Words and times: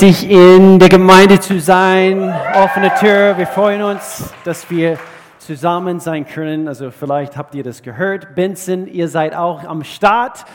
dich 0.00 0.30
in 0.30 0.78
der 0.78 0.88
Gemeinde 0.88 1.40
zu 1.40 1.60
sein, 1.60 2.32
offene 2.54 2.90
Tür. 2.94 3.36
Wir 3.36 3.46
freuen 3.46 3.82
uns, 3.82 4.32
dass 4.44 4.70
wir 4.70 4.98
zusammen 5.38 6.00
sein 6.00 6.26
können. 6.26 6.68
Also 6.68 6.90
vielleicht 6.90 7.36
habt 7.36 7.54
ihr 7.54 7.62
das 7.62 7.82
gehört. 7.82 8.34
Benson, 8.34 8.86
ihr 8.86 9.08
seid 9.08 9.34
auch 9.34 9.64
am 9.64 9.84
Start 9.84 10.46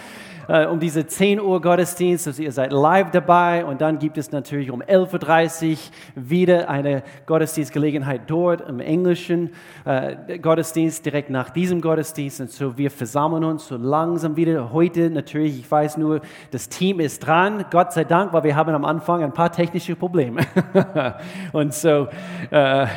äh, 0.48 0.66
um 0.66 0.80
diese 0.80 1.06
10 1.06 1.40
Uhr 1.40 1.62
Gottesdienst. 1.62 2.28
Also 2.28 2.44
ihr 2.44 2.52
seid 2.52 2.72
live 2.72 3.12
dabei 3.12 3.66
und 3.66 3.82
dann 3.82 4.00
gibt 4.00 4.18
es 4.18 4.32
natürlich 4.32 4.72
um 4.72 4.82
11.30 4.82 5.72
Uhr 5.72 5.78
wieder 6.16 6.70
eine 6.70 7.04
Gottesdienstgelegenheit 7.26 8.22
dort 8.28 8.68
im 8.68 8.80
englischen 8.80 9.52
äh, 9.86 10.40
Gottesdienst 10.40 11.06
direkt 11.06 11.30
nach 11.30 11.50
diesem 11.50 11.82
Gottesdienst. 11.82 12.42
Und 12.42 12.52
so 12.52 12.78
wir 12.78 12.92
versammeln 12.92 13.44
uns 13.44 13.68
so 13.68 13.78
langsam 13.78 14.36
wieder. 14.36 14.72
Heute 14.72 15.10
natürlich, 15.10 15.60
ich 15.60 15.70
weiß 15.70 15.98
nur, 15.98 16.22
das 16.52 16.70
Team 16.70 17.00
ist 17.00 17.26
dran. 17.26 17.66
Gott 17.72 17.94
sei 17.94 18.04
Dank, 18.04 18.34
weil 18.34 18.44
wir 18.44 18.56
haben 18.56 18.74
am 18.74 18.86
Anfang 18.86 19.24
ein 19.24 19.34
paar 19.34 19.52
technische 19.52 19.96
Probleme. 19.96 20.42
und 21.54 21.74
so, 21.74 22.08
äh, 22.52 22.88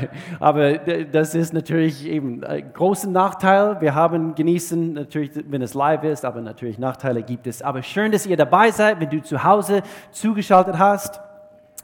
aber 0.40 0.78
das 0.78 1.34
ist 1.34 1.52
natürlich 1.52 2.06
eben 2.06 2.44
ein 2.44 2.72
großer 2.72 3.08
Nachteil. 3.08 3.80
Wir 3.80 3.94
haben 3.94 4.34
genießen 4.34 4.92
natürlich, 4.92 5.30
wenn 5.48 5.62
es 5.62 5.74
live 5.74 6.04
ist, 6.04 6.24
aber 6.24 6.40
natürlich 6.40 6.78
Nachteile 6.78 7.22
gibt 7.22 7.37
gibt 7.38 7.46
es. 7.46 7.62
Aber 7.62 7.84
schön, 7.84 8.10
dass 8.10 8.26
ihr 8.26 8.36
dabei 8.36 8.72
seid, 8.72 8.98
wenn 8.98 9.10
du 9.10 9.22
zu 9.22 9.44
Hause 9.44 9.82
zugeschaltet 10.10 10.76
hast. 10.76 11.20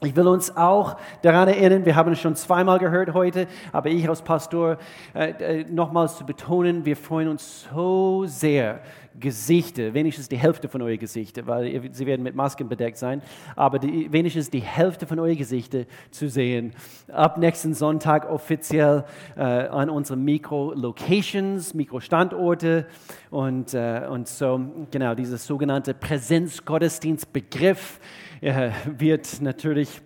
Ich 0.02 0.16
will 0.16 0.26
uns 0.26 0.56
auch 0.56 0.96
daran 1.22 1.46
erinnern, 1.46 1.86
wir 1.86 1.94
haben 1.94 2.12
es 2.12 2.20
schon 2.20 2.34
zweimal 2.34 2.80
gehört 2.80 3.14
heute, 3.14 3.46
aber 3.70 3.88
ich 3.88 4.08
als 4.08 4.20
Pastor 4.20 4.78
äh, 5.14 5.60
äh 5.60 5.64
nochmals 5.70 6.18
zu 6.18 6.26
betonen, 6.26 6.84
wir 6.84 6.96
freuen 6.96 7.28
uns 7.28 7.68
so 7.72 8.24
sehr 8.26 8.80
Gesichter, 9.18 9.94
wenigstens 9.94 10.28
die 10.28 10.36
Hälfte 10.36 10.68
von 10.68 10.82
euren 10.82 10.98
Gesichter, 10.98 11.46
weil 11.46 11.90
sie 11.92 12.06
werden 12.06 12.22
mit 12.22 12.34
Masken 12.34 12.68
bedeckt 12.68 12.96
sein, 12.96 13.22
aber 13.56 13.78
die, 13.78 14.12
wenigstens 14.12 14.50
die 14.50 14.60
Hälfte 14.60 15.06
von 15.06 15.18
euren 15.18 15.36
Gesichter 15.36 15.84
zu 16.10 16.28
sehen. 16.28 16.72
Ab 17.12 17.38
nächsten 17.38 17.74
Sonntag 17.74 18.30
offiziell 18.30 19.04
äh, 19.36 19.40
an 19.40 19.90
unseren 19.90 20.22
Mikro-Locations, 20.24 21.74
Mikro-Standorte 21.74 22.86
und, 23.30 23.74
äh, 23.74 24.06
und 24.10 24.28
so, 24.28 24.60
genau, 24.90 25.14
dieser 25.14 25.38
sogenannte 25.38 25.94
Präsenzgottesdienstbegriff 25.94 28.00
äh, 28.40 28.70
wird 28.86 29.40
natürlich, 29.40 30.00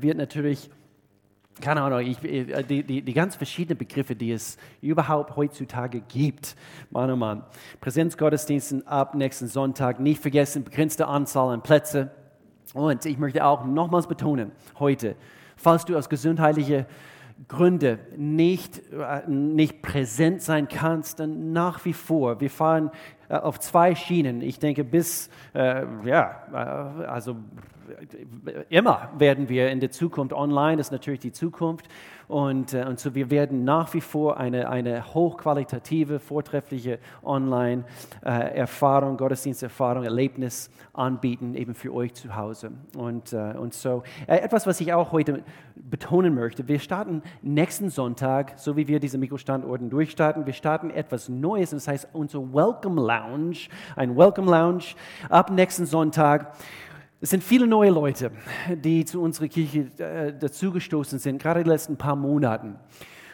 wird 0.00 0.18
natürlich 0.18 0.70
keine 1.60 1.82
Ahnung, 1.82 2.00
ich, 2.00 2.22
äh, 2.22 2.62
die, 2.62 2.82
die, 2.82 3.02
die 3.02 3.12
ganz 3.12 3.36
verschiedenen 3.36 3.78
Begriffe, 3.78 4.14
die 4.14 4.32
es 4.32 4.58
überhaupt 4.82 5.36
heutzutage 5.36 6.00
gibt. 6.00 6.56
Mann, 6.90 7.10
oh 7.10 7.16
Mann. 7.16 7.44
Präsenzgottesdiensten 7.80 8.86
ab 8.86 9.14
nächsten 9.14 9.48
Sonntag, 9.48 10.00
nicht 10.00 10.20
vergessen, 10.20 10.64
begrenzte 10.64 11.06
Anzahl 11.06 11.52
an 11.52 11.62
Plätzen. 11.62 12.10
Und 12.74 13.06
ich 13.06 13.18
möchte 13.18 13.44
auch 13.44 13.64
nochmals 13.64 14.06
betonen, 14.06 14.52
heute, 14.78 15.16
falls 15.56 15.84
du 15.84 15.96
aus 15.96 16.08
gesundheitlichen 16.08 16.84
Gründen 17.48 17.98
nicht, 18.16 18.82
äh, 18.92 19.28
nicht 19.28 19.82
präsent 19.82 20.42
sein 20.42 20.68
kannst, 20.68 21.20
dann 21.20 21.52
nach 21.52 21.84
wie 21.84 21.92
vor, 21.92 22.40
wir 22.40 22.50
fahren 22.50 22.90
äh, 23.28 23.36
auf 23.36 23.60
zwei 23.60 23.94
Schienen. 23.94 24.42
Ich 24.42 24.58
denke, 24.58 24.84
bis, 24.84 25.30
äh, 25.54 25.84
ja, 26.04 26.42
also 27.08 27.36
immer 28.68 29.10
werden 29.18 29.48
wir 29.48 29.70
in 29.70 29.80
der 29.80 29.90
Zukunft 29.90 30.32
online, 30.32 30.80
ist 30.80 30.92
natürlich 30.92 31.20
die 31.20 31.32
Zukunft. 31.32 31.88
Und, 32.28 32.74
äh, 32.74 32.84
und 32.84 32.98
so 32.98 33.14
wir 33.14 33.30
werden 33.30 33.64
nach 33.64 33.94
wie 33.94 34.00
vor 34.00 34.36
eine, 34.38 34.68
eine 34.68 35.14
hochqualitative, 35.14 36.18
vortreffliche 36.18 36.98
Online-Erfahrung, 37.22 39.16
Gottesdiensterfahrung, 39.16 40.04
Erlebnis 40.04 40.70
anbieten, 40.92 41.54
eben 41.54 41.74
für 41.74 41.94
euch 41.94 42.14
zu 42.14 42.34
Hause. 42.34 42.72
Und, 42.96 43.32
äh, 43.32 43.54
und 43.56 43.74
so 43.74 44.02
äh, 44.26 44.38
etwas, 44.38 44.66
was 44.66 44.80
ich 44.80 44.92
auch 44.92 45.12
heute 45.12 45.44
betonen 45.76 46.34
möchte, 46.34 46.66
wir 46.66 46.80
starten 46.80 47.22
nächsten 47.42 47.90
Sonntag, 47.90 48.58
so 48.58 48.76
wie 48.76 48.88
wir 48.88 48.98
diese 48.98 49.18
Mikrostandorten 49.18 49.88
durchstarten, 49.90 50.46
wir 50.46 50.52
starten 50.52 50.90
etwas 50.90 51.28
Neues, 51.28 51.70
das 51.70 51.86
heißt 51.86 52.08
unser 52.12 52.40
Welcome 52.52 53.00
Lounge, 53.00 53.68
ein 53.94 54.16
Welcome 54.16 54.50
Lounge 54.50 54.84
ab 55.28 55.50
nächsten 55.50 55.86
Sonntag. 55.86 56.54
Es 57.18 57.30
sind 57.30 57.42
viele 57.42 57.66
neue 57.66 57.90
Leute, 57.90 58.30
die 58.68 59.06
zu 59.06 59.22
unserer 59.22 59.48
Kirche 59.48 59.86
äh, 59.98 60.34
dazugestoßen 60.38 61.18
sind, 61.18 61.40
gerade 61.40 61.60
in 61.60 61.64
den 61.64 61.72
letzten 61.72 61.96
paar 61.96 62.14
Monaten. 62.14 62.76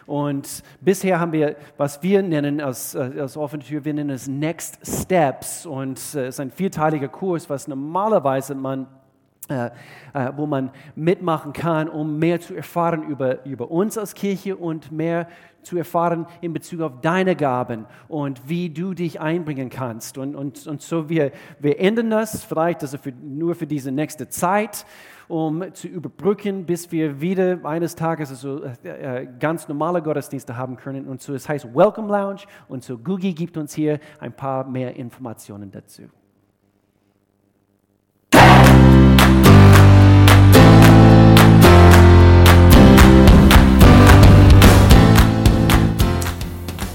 Und 0.07 0.63
bisher 0.81 1.19
haben 1.19 1.33
wir, 1.33 1.57
was 1.77 2.01
wir 2.01 2.23
nennen 2.23 2.61
als, 2.61 2.95
äh, 2.95 3.11
als 3.19 3.37
offene 3.37 3.65
Tür, 3.65 3.85
wir 3.85 3.93
nennen 3.93 4.11
es 4.11 4.29
Next 4.29 4.79
Steps. 4.87 5.67
Und 5.67 5.99
äh, 6.15 6.27
es 6.27 6.37
ist 6.37 6.41
ein 6.41 6.53
vierteiliger 6.53 7.09
Kurs, 7.09 7.51
was 7.51 7.67
normalerweise 7.67 8.55
man 8.55 8.87
wo 10.37 10.47
man 10.47 10.71
mitmachen 10.95 11.53
kann, 11.53 11.89
um 11.89 12.19
mehr 12.19 12.41
zu 12.41 12.55
erfahren 12.55 13.03
über, 13.05 13.45
über 13.45 13.71
uns 13.71 13.97
als 13.97 14.15
Kirche 14.15 14.57
und 14.57 14.93
mehr 14.93 15.27
zu 15.63 15.77
erfahren 15.77 16.27
in 16.41 16.53
Bezug 16.53 16.81
auf 16.81 17.01
deine 17.01 17.37
Gaben 17.37 17.87
und 18.09 18.49
wie 18.49 18.71
du 18.71 18.95
dich 18.95 19.21
einbringen 19.21 19.71
kannst. 19.71 20.19
Und, 20.19 20.35
und, 20.35 20.67
und 20.67 20.83
so, 20.83 21.09
wir, 21.09 21.33
wir 21.61 21.79
ändern 21.81 22.11
das 22.11 22.45
vielleicht 22.45 22.83
also 22.83 22.99
für, 22.99 23.13
nur 23.13 23.55
für 23.55 23.67
diese 23.67 23.93
nächste 23.93 24.29
Zeit, 24.29 24.85
um 25.29 25.73
zu 25.73 25.89
überbrücken, 25.89 26.67
bis 26.67 26.91
wir 26.93 27.21
wieder 27.21 27.65
eines 27.65 27.95
Tages 27.95 28.31
also, 28.31 28.65
äh, 28.83 29.27
ganz 29.39 29.69
normale 29.69 30.03
Gottesdienste 30.03 30.57
haben 30.57 30.77
können. 30.77 31.07
Und 31.07 31.23
so, 31.23 31.33
es 31.35 31.49
heißt 31.49 31.75
Welcome 31.75 32.09
Lounge 32.09 32.43
und 32.69 32.85
so 32.85 32.99
Gugi 32.99 33.33
gibt 33.33 33.57
uns 33.57 33.75
hier 33.75 33.99
ein 34.19 34.33
paar 34.33 34.69
mehr 34.69 34.97
Informationen 34.97 35.71
dazu. 35.71 36.03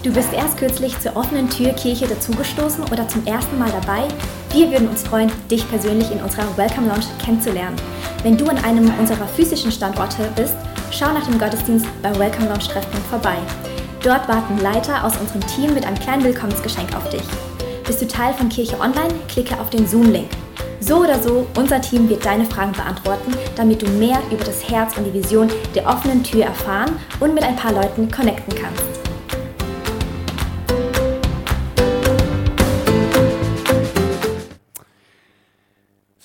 Du 0.08 0.14
bist 0.14 0.32
erst 0.32 0.56
kürzlich 0.56 0.98
zur 1.02 1.18
offenen 1.18 1.50
Türkirche 1.50 2.08
dazugestoßen 2.08 2.82
oder 2.86 3.06
zum 3.10 3.26
ersten 3.28 3.60
Mal 3.60 3.70
dabei? 3.70 4.08
Wir 4.54 4.72
würden 4.72 4.88
uns 4.88 5.04
freuen, 5.04 5.30
dich 5.52 5.70
persönlich 5.70 6.10
in 6.10 6.22
unserer 6.22 6.46
Welcome 6.56 6.88
Lounge 6.88 7.08
kennenzulernen. 7.22 7.76
Wenn 8.24 8.38
du 8.38 8.46
an 8.48 8.58
einem 8.60 8.90
unserer 8.98 9.28
physischen 9.28 9.70
Standorte 9.70 10.30
bist, 10.38 10.56
schau 10.92 11.12
nach 11.12 11.28
dem 11.28 11.38
Gottesdienst 11.38 11.86
beim 12.02 12.18
Welcome 12.18 12.48
Lounge 12.48 12.70
Treffpunkt 12.70 13.06
vorbei. 13.08 13.36
Dort 14.02 14.30
warten 14.30 14.58
Leiter 14.60 15.04
aus 15.04 15.18
unserem 15.18 15.46
Team 15.46 15.74
mit 15.74 15.86
einem 15.86 16.00
kleinen 16.00 16.24
Willkommensgeschenk 16.24 16.96
auf 16.96 17.10
dich. 17.10 17.28
Bist 17.86 18.02
du 18.02 18.08
Teil 18.08 18.34
von 18.34 18.48
Kirche 18.48 18.80
Online? 18.80 19.14
Klicke 19.28 19.60
auf 19.60 19.70
den 19.72 19.86
Zoom-Link. 19.86 20.30
So 20.80 21.00
oder 21.00 21.22
so, 21.22 21.46
unser 21.58 21.82
Team 21.82 22.08
wird 22.08 22.24
deine 22.24 22.46
Fragen 22.46 22.72
beantworten, 22.72 23.34
damit 23.58 23.82
du 23.82 23.88
mehr 23.90 24.20
über 24.32 24.46
das 24.46 24.70
Herz 24.70 24.96
und 24.96 25.04
die 25.04 25.14
Vision 25.14 25.50
der 25.76 25.86
offenen 25.86 26.24
Tür 26.24 26.46
erfahren 26.46 26.96
und 27.20 27.34
mit 27.34 27.44
ein 27.44 27.58
paar 27.58 27.74
Leuten 27.74 28.10
connecten 28.10 28.56
kannst. 28.56 29.07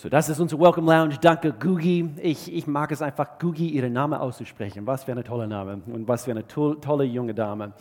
So, 0.03 0.09
das 0.09 0.29
ist 0.29 0.41
unser 0.41 0.59
Welcome 0.59 0.93
Lounge. 0.93 1.17
Danke, 1.21 1.53
Gugi. 1.53 2.11
Ich, 2.21 2.53
ich 2.53 2.67
mag 2.67 2.91
es 2.91 3.01
einfach, 3.01 3.39
Gugi, 3.39 3.69
ihren 3.69 3.93
Namen 3.93 4.15
auszusprechen. 4.15 4.85
Was 4.85 5.05
für 5.05 5.13
eine 5.13 5.23
tolle 5.23 5.47
Name 5.47 5.81
und 5.87 6.09
was 6.09 6.25
für 6.25 6.33
eine 6.33 6.45
to 6.45 6.75
tolle 6.75 7.05
junge 7.05 7.33
Dame. 7.33 7.73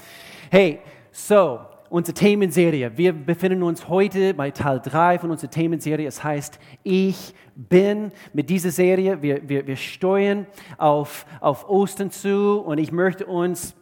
Hey, 0.51 0.81
so, 1.11 1.61
unsere 1.89 2.13
Themenserie. 2.13 2.95
Wir 2.95 3.11
befinden 3.11 3.63
uns 3.63 3.89
heute 3.89 4.35
bei 4.35 4.51
Teil 4.51 4.79
3 4.83 5.17
von 5.17 5.31
unserer 5.31 5.49
Themenserie. 5.49 6.05
Es 6.05 6.23
heißt 6.23 6.59
Ich 6.83 7.33
bin. 7.55 8.11
Mit 8.33 8.51
dieser 8.51 8.69
Serie, 8.69 9.19
wir, 9.23 9.49
wir, 9.49 9.65
wir 9.65 9.75
steuern 9.75 10.45
auf, 10.77 11.25
auf 11.39 11.67
Ostern 11.67 12.11
zu 12.11 12.61
und 12.63 12.77
ich 12.77 12.91
möchte 12.91 13.25
uns 13.25 13.73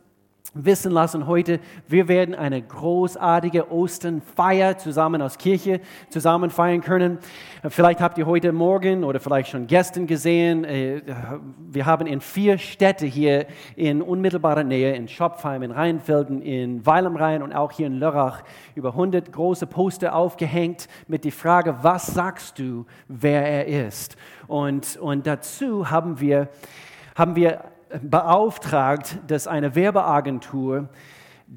wissen 0.54 0.92
lassen 0.92 1.28
heute, 1.28 1.60
wir 1.88 2.08
werden 2.08 2.34
eine 2.34 2.62
großartige 2.62 3.72
Osternfeier 3.72 4.78
zusammen 4.78 5.22
als 5.22 5.38
Kirche 5.38 5.82
zusammen 6.10 6.50
feiern 6.50 6.82
können. 6.82 7.20
Vielleicht 7.68 8.00
habt 8.02 8.18
ihr 8.18 8.26
heute 8.26 8.52
Morgen 8.52 9.04
oder 9.04 9.20
vielleicht 9.20 9.50
schon 9.50 9.68
gestern 9.68 10.08
gesehen, 10.08 10.64
äh, 10.64 11.02
wir 11.58 11.86
haben 11.86 12.08
in 12.08 12.22
vier 12.22 12.58
Städte 12.58 13.06
hier 13.06 13.46
in 13.76 14.02
unmittelbarer 14.02 14.64
Nähe, 14.64 14.96
in 14.96 15.08
Schopfheim, 15.08 15.62
in 15.64 15.72
Rheinfelden, 15.72 16.42
in 16.42 16.86
Weil 16.86 17.00
und 17.08 17.54
auch 17.54 17.72
hier 17.72 17.88
in 17.88 17.94
Lörrach 18.00 18.44
über 18.76 18.90
100 18.90 19.32
große 19.32 19.68
Poster 19.68 20.14
aufgehängt 20.16 20.88
mit 21.08 21.26
der 21.26 21.32
Frage, 21.32 21.78
was 21.82 22.08
sagst 22.08 22.60
du, 22.60 22.86
wer 23.08 23.46
er 23.46 23.88
ist? 23.88 24.18
Und, 24.48 24.98
und 24.98 25.26
dazu 25.28 25.90
haben 25.90 26.20
wir, 26.20 26.50
haben 27.16 27.36
wir 27.36 27.64
beauftragt, 28.02 29.20
dass 29.28 29.48
eine 29.48 29.76
Werbeagentur 29.76 30.90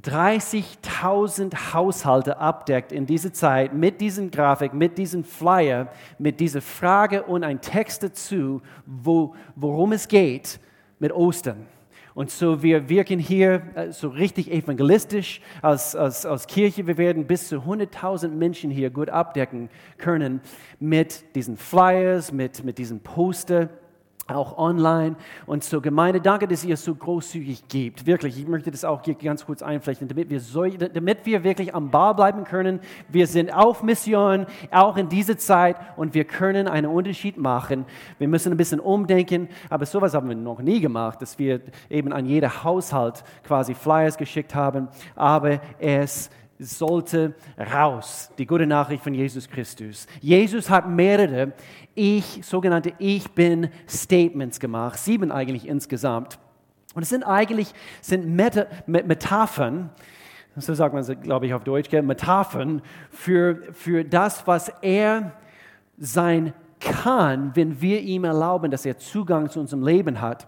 30.000 0.00 1.75
Haushalte 1.75 2.38
abdeckt 2.38 2.93
in 2.93 3.05
dieser 3.05 3.32
Zeit 3.32 3.75
mit 3.75 4.00
diesem 4.00 4.31
Grafik, 4.31 4.73
mit 4.73 4.96
diesem 4.96 5.23
Flyer, 5.23 5.88
mit 6.19 6.40
dieser 6.40 6.62
Frage 6.62 7.25
und 7.25 7.44
ein 7.44 7.61
Text 7.61 8.02
dazu, 8.02 8.62
wo, 8.87 9.34
worum 9.55 9.93
es 9.93 10.08
geht 10.08 10.61
mit 10.99 11.12
Ostern. 11.12 11.67
Und 12.14 12.31
so, 12.31 12.62
wir 12.62 12.88
wirken 12.88 13.19
hier 13.19 13.62
äh, 13.75 13.90
so 13.90 14.08
richtig 14.08 14.50
evangelistisch 14.50 15.40
als, 15.62 15.96
als, 15.96 16.26
als 16.26 16.46
Kirche. 16.46 16.87
Wir 16.87 16.99
werden 16.99 17.26
bis 17.26 17.49
zu 17.49 17.56
100.000 17.56 18.28
Menschen 18.28 18.70
hier 18.70 18.90
gut 18.90 19.08
abdecken 19.08 19.70
können 19.96 20.40
mit 20.78 21.35
diesen 21.35 21.56
Flyers, 21.56 22.31
mit, 22.31 22.64
mit 22.64 22.76
diesen 22.76 23.00
Poster. 23.00 23.70
Auch 24.32 24.58
online 24.58 25.17
und 25.46 25.64
zur 25.64 25.82
Gemeinde. 25.82 26.20
Danke, 26.20 26.49
dass 26.49 26.64
ihr 26.64 26.75
es 26.75 26.84
so 26.84 26.94
großzügig 26.94 27.69
gebt. 27.69 28.06
Wirklich, 28.06 28.38
ich 28.38 28.46
möchte 28.46 28.70
das 28.70 28.84
auch 28.84 29.02
hier 29.02 29.14
ganz 29.14 29.44
kurz 29.44 29.62
einflechten, 29.62 30.08
damit 30.08 30.31
wir, 30.31 30.40
so, 30.40 30.64
damit 30.64 31.25
wir 31.25 31.44
wirklich 31.44 31.75
am 31.75 31.90
Ball 31.90 32.14
bleiben 32.14 32.44
können. 32.44 32.81
Wir 33.08 33.26
sind 33.26 33.52
auf 33.52 33.82
Mission, 33.82 34.46
auch 34.70 34.96
in 34.96 35.08
dieser 35.08 35.37
Zeit 35.37 35.76
und 35.96 36.14
wir 36.14 36.25
können 36.25 36.69
einen 36.69 36.87
Unterschied 36.87 37.37
machen. 37.37 37.84
Wir 38.19 38.29
müssen 38.29 38.52
ein 38.52 38.56
bisschen 38.56 38.81
umdenken, 38.81 39.49
aber 39.70 39.87
sowas 39.87 40.14
haben 40.14 40.29
wir 40.29 40.37
noch 40.37 40.61
nie 40.61 40.81
gemacht, 40.81 41.23
dass 41.23 41.38
wir 41.38 41.61
eben 41.90 42.12
an 42.12 42.26
jeder 42.26 42.64
Haushalt 42.64 43.25
quasi 43.44 43.75
Flyers 43.75 44.17
geschickt 44.17 44.55
haben, 44.55 44.88
aber 45.14 45.61
es 45.78 46.31
sollte 46.62 47.35
raus. 47.59 48.31
Die 48.38 48.47
gute 48.47 48.67
Nachricht 48.67 49.03
von 49.03 49.14
Jesus 49.14 49.49
Christus. 49.49 50.06
Jesus 50.20 50.70
hat 50.70 50.88
mehrere 50.88 51.53
ich, 51.94 52.41
sogenannte 52.43 52.93
Ich 52.99 53.31
bin 53.32 53.69
Statements 53.88 54.61
gemacht, 54.61 54.99
sieben 54.99 55.31
eigentlich 55.31 55.69
insgesamt. 55.69 56.38
Und 56.94 57.03
es 57.03 57.09
sind 57.09 57.25
eigentlich 57.25 57.73
sind 58.00 58.26
Meta, 58.29 58.67
Metaphern, 58.87 59.91
so 60.56 60.75
sagt 60.75 60.93
man 60.94 61.03
es, 61.03 61.20
glaube 61.23 61.47
ich, 61.47 61.55
auf 61.55 61.64
Deutsch, 61.64 61.91
Metaphern 61.91 62.82
für, 63.11 63.62
für 63.73 64.05
das, 64.05 64.47
was 64.47 64.69
er 64.82 65.32
sein 65.97 66.53
kann, 66.79 67.53
wenn 67.55 67.81
wir 67.81 68.00
ihm 68.00 68.25
erlauben, 68.25 68.70
dass 68.70 68.85
er 68.85 68.99
Zugang 68.99 69.49
zu 69.49 69.61
unserem 69.61 69.82
Leben 69.82 70.20
hat. 70.20 70.47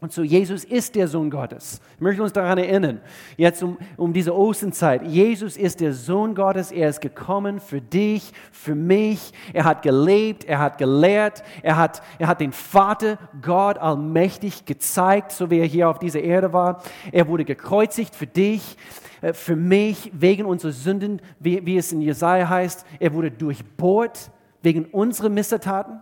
Und 0.00 0.12
so, 0.12 0.22
Jesus 0.22 0.64
ist 0.64 0.96
der 0.96 1.08
Sohn 1.08 1.30
Gottes. 1.30 1.80
Ich 1.94 2.00
möchte 2.00 2.22
uns 2.22 2.32
daran 2.32 2.58
erinnern, 2.58 3.00
jetzt 3.36 3.62
um, 3.62 3.78
um 3.96 4.12
diese 4.12 4.34
Osternzeit. 4.34 5.02
Jesus 5.06 5.56
ist 5.56 5.80
der 5.80 5.92
Sohn 5.92 6.34
Gottes. 6.34 6.72
Er 6.72 6.88
ist 6.88 7.00
gekommen 7.00 7.60
für 7.60 7.80
dich, 7.80 8.32
für 8.50 8.74
mich. 8.74 9.32
Er 9.52 9.64
hat 9.64 9.82
gelebt, 9.82 10.44
er 10.44 10.58
hat 10.58 10.78
gelehrt, 10.78 11.42
er 11.62 11.76
hat, 11.76 12.02
er 12.18 12.26
hat 12.26 12.40
den 12.40 12.52
Vater, 12.52 13.18
Gott 13.40 13.78
allmächtig 13.78 14.64
gezeigt, 14.66 15.32
so 15.32 15.50
wie 15.50 15.60
er 15.60 15.66
hier 15.66 15.88
auf 15.88 16.00
dieser 16.00 16.20
Erde 16.20 16.52
war. 16.52 16.82
Er 17.12 17.28
wurde 17.28 17.44
gekreuzigt 17.44 18.14
für 18.16 18.26
dich, 18.26 18.76
äh, 19.22 19.32
für 19.32 19.56
mich, 19.56 20.10
wegen 20.12 20.44
unserer 20.44 20.72
Sünden, 20.72 21.22
wie, 21.38 21.64
wie 21.64 21.78
es 21.78 21.92
in 21.92 22.02
Jesaja 22.02 22.48
heißt. 22.48 22.84
Er 22.98 23.14
wurde 23.14 23.30
durchbohrt 23.30 24.30
wegen 24.60 24.86
unserer 24.86 25.28
Missetaten. 25.28 26.00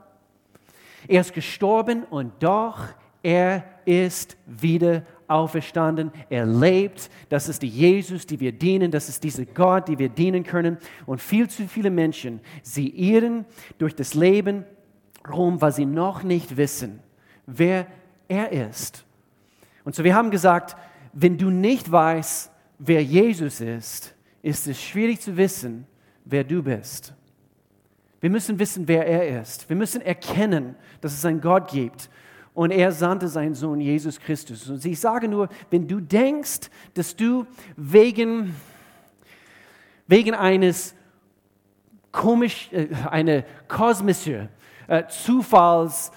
Er 1.07 1.21
ist 1.21 1.35
gestorben 1.35 2.05
und 2.05 2.33
doch 2.43 2.79
er 3.23 3.65
ist 3.85 4.37
wieder 4.47 5.05
auferstanden. 5.29 6.13
Er 6.29 6.47
lebt. 6.47 7.11
Das 7.29 7.49
ist 7.49 7.63
die 7.63 7.69
Jesus, 7.69 8.27
die 8.27 8.41
wir 8.41 8.53
dienen. 8.53 8.91
Das 8.91 9.09
ist 9.09 9.25
dieser 9.25 9.45
Gott, 9.45 9.89
die 9.89 9.99
wir 9.99 10.09
dienen 10.09 10.45
können. 10.45 10.79
Und 11.07 11.21
viel 11.21 11.49
zu 11.49 11.67
viele 11.69 11.91
Menschen, 11.91 12.41
sie 12.63 12.89
irren 12.89 13.45
durch 13.79 13.95
das 13.95 14.15
Leben 14.15 14.65
rum, 15.29 15.61
weil 15.61 15.73
sie 15.73 15.87
noch 15.87 16.23
nicht 16.23 16.57
wissen, 16.57 17.01
wer 17.47 17.87
er 18.29 18.53
ist. 18.53 19.05
Und 19.85 19.95
so, 19.95 20.05
wir 20.05 20.15
haben 20.15 20.31
gesagt, 20.31 20.77
wenn 21.13 21.39
du 21.39 21.51
nicht 21.51 21.91
weißt, 21.91 22.51
wer 22.79 23.03
Jesus 23.03 23.61
ist, 23.61 24.15
ist 24.43 24.67
es 24.67 24.81
schwierig 24.81 25.21
zu 25.21 25.37
wissen, 25.37 25.87
wer 26.25 26.45
du 26.45 26.63
bist. 26.63 27.15
Wir 28.21 28.31
müssen 28.31 28.59
wissen, 28.59 28.87
wer 28.87 29.07
er 29.07 29.41
ist. 29.41 29.69
Wir 29.69 29.77
müssen 29.77 30.01
erkennen, 30.01 30.77
dass 31.01 31.13
es 31.13 31.25
einen 31.25 31.41
Gott 31.41 31.71
gibt 31.71 32.09
und 32.55 32.71
er 32.71 32.93
sandte 32.93 33.29
seinen 33.29 33.55
Sohn 33.55 33.81
Jesus 33.81 34.21
Christus. 34.21 34.69
Und 34.69 34.85
ich 34.85 35.01
sage 35.01 35.29
nur, 35.29 35.49
wenn 35.71 35.89
du 35.89 36.01
denkst, 36.01 36.71
dass 36.95 37.17
du 37.17 37.47
wegen, 37.77 38.55
wegen 40.07 40.35
eines 40.35 40.95
komisch, 42.11 42.69
äh, 42.73 42.89
eine 43.11 43.45
kosmische 43.69 44.49
äh, 44.87 45.05
Zufalls 45.09 46.13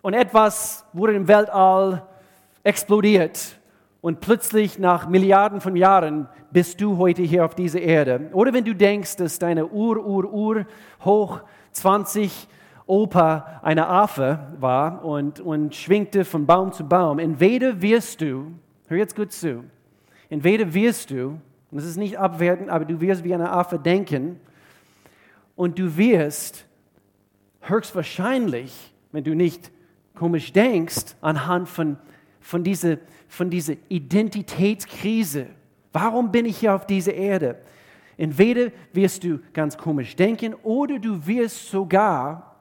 und 0.00 0.14
etwas 0.14 0.84
wurde 0.92 1.12
im 1.14 1.28
Weltall 1.28 2.06
explodiert 2.62 3.58
und 4.00 4.20
plötzlich 4.20 4.78
nach 4.78 5.08
Milliarden 5.08 5.60
von 5.60 5.76
Jahren 5.76 6.28
bist 6.52 6.80
du 6.80 6.96
heute 6.96 7.22
hier 7.22 7.44
auf 7.44 7.54
dieser 7.54 7.80
Erde. 7.80 8.30
Oder 8.32 8.52
wenn 8.54 8.64
du 8.64 8.74
denkst, 8.74 9.16
dass 9.16 9.38
deine 9.38 9.66
Ur, 9.66 10.04
Ur, 10.04 10.32
Ur 10.32 10.66
hoch 11.04 11.40
20 11.72 12.48
Opa 12.86 13.60
eine 13.62 13.88
Affe 13.88 14.38
war 14.58 15.04
und, 15.04 15.40
und 15.40 15.74
schwingte 15.74 16.24
von 16.24 16.46
Baum 16.46 16.72
zu 16.72 16.84
Baum. 16.84 17.18
Entweder 17.18 17.82
wirst 17.82 18.20
du, 18.20 18.52
hör 18.86 18.96
jetzt 18.96 19.16
gut 19.16 19.32
zu, 19.32 19.64
entweder 20.30 20.72
wirst 20.72 21.10
du, 21.10 21.38
und 21.70 21.78
das 21.78 21.84
ist 21.84 21.96
nicht 21.96 22.18
abwertend, 22.18 22.70
aber 22.70 22.84
du 22.84 23.00
wirst 23.00 23.24
wie 23.24 23.34
eine 23.34 23.50
Affe 23.50 23.78
denken 23.78 24.38
und 25.56 25.78
du 25.78 25.96
wirst 25.96 26.64
höchstwahrscheinlich, 27.62 28.92
wenn 29.10 29.24
du 29.24 29.34
nicht 29.34 29.72
komisch 30.14 30.52
denkst, 30.52 31.16
anhand 31.20 31.68
von, 31.68 31.98
von, 32.40 32.62
dieser, 32.62 32.98
von 33.28 33.50
dieser 33.50 33.74
Identitätskrise. 33.88 35.46
Warum 35.92 36.30
bin 36.30 36.46
ich 36.46 36.58
hier 36.58 36.74
auf 36.74 36.86
dieser 36.86 37.14
Erde? 37.14 37.56
Entweder 38.16 38.70
wirst 38.92 39.24
du 39.24 39.40
ganz 39.52 39.76
komisch 39.76 40.16
denken 40.16 40.54
oder 40.62 40.98
du 40.98 41.26
wirst 41.26 41.68
sogar 41.68 42.55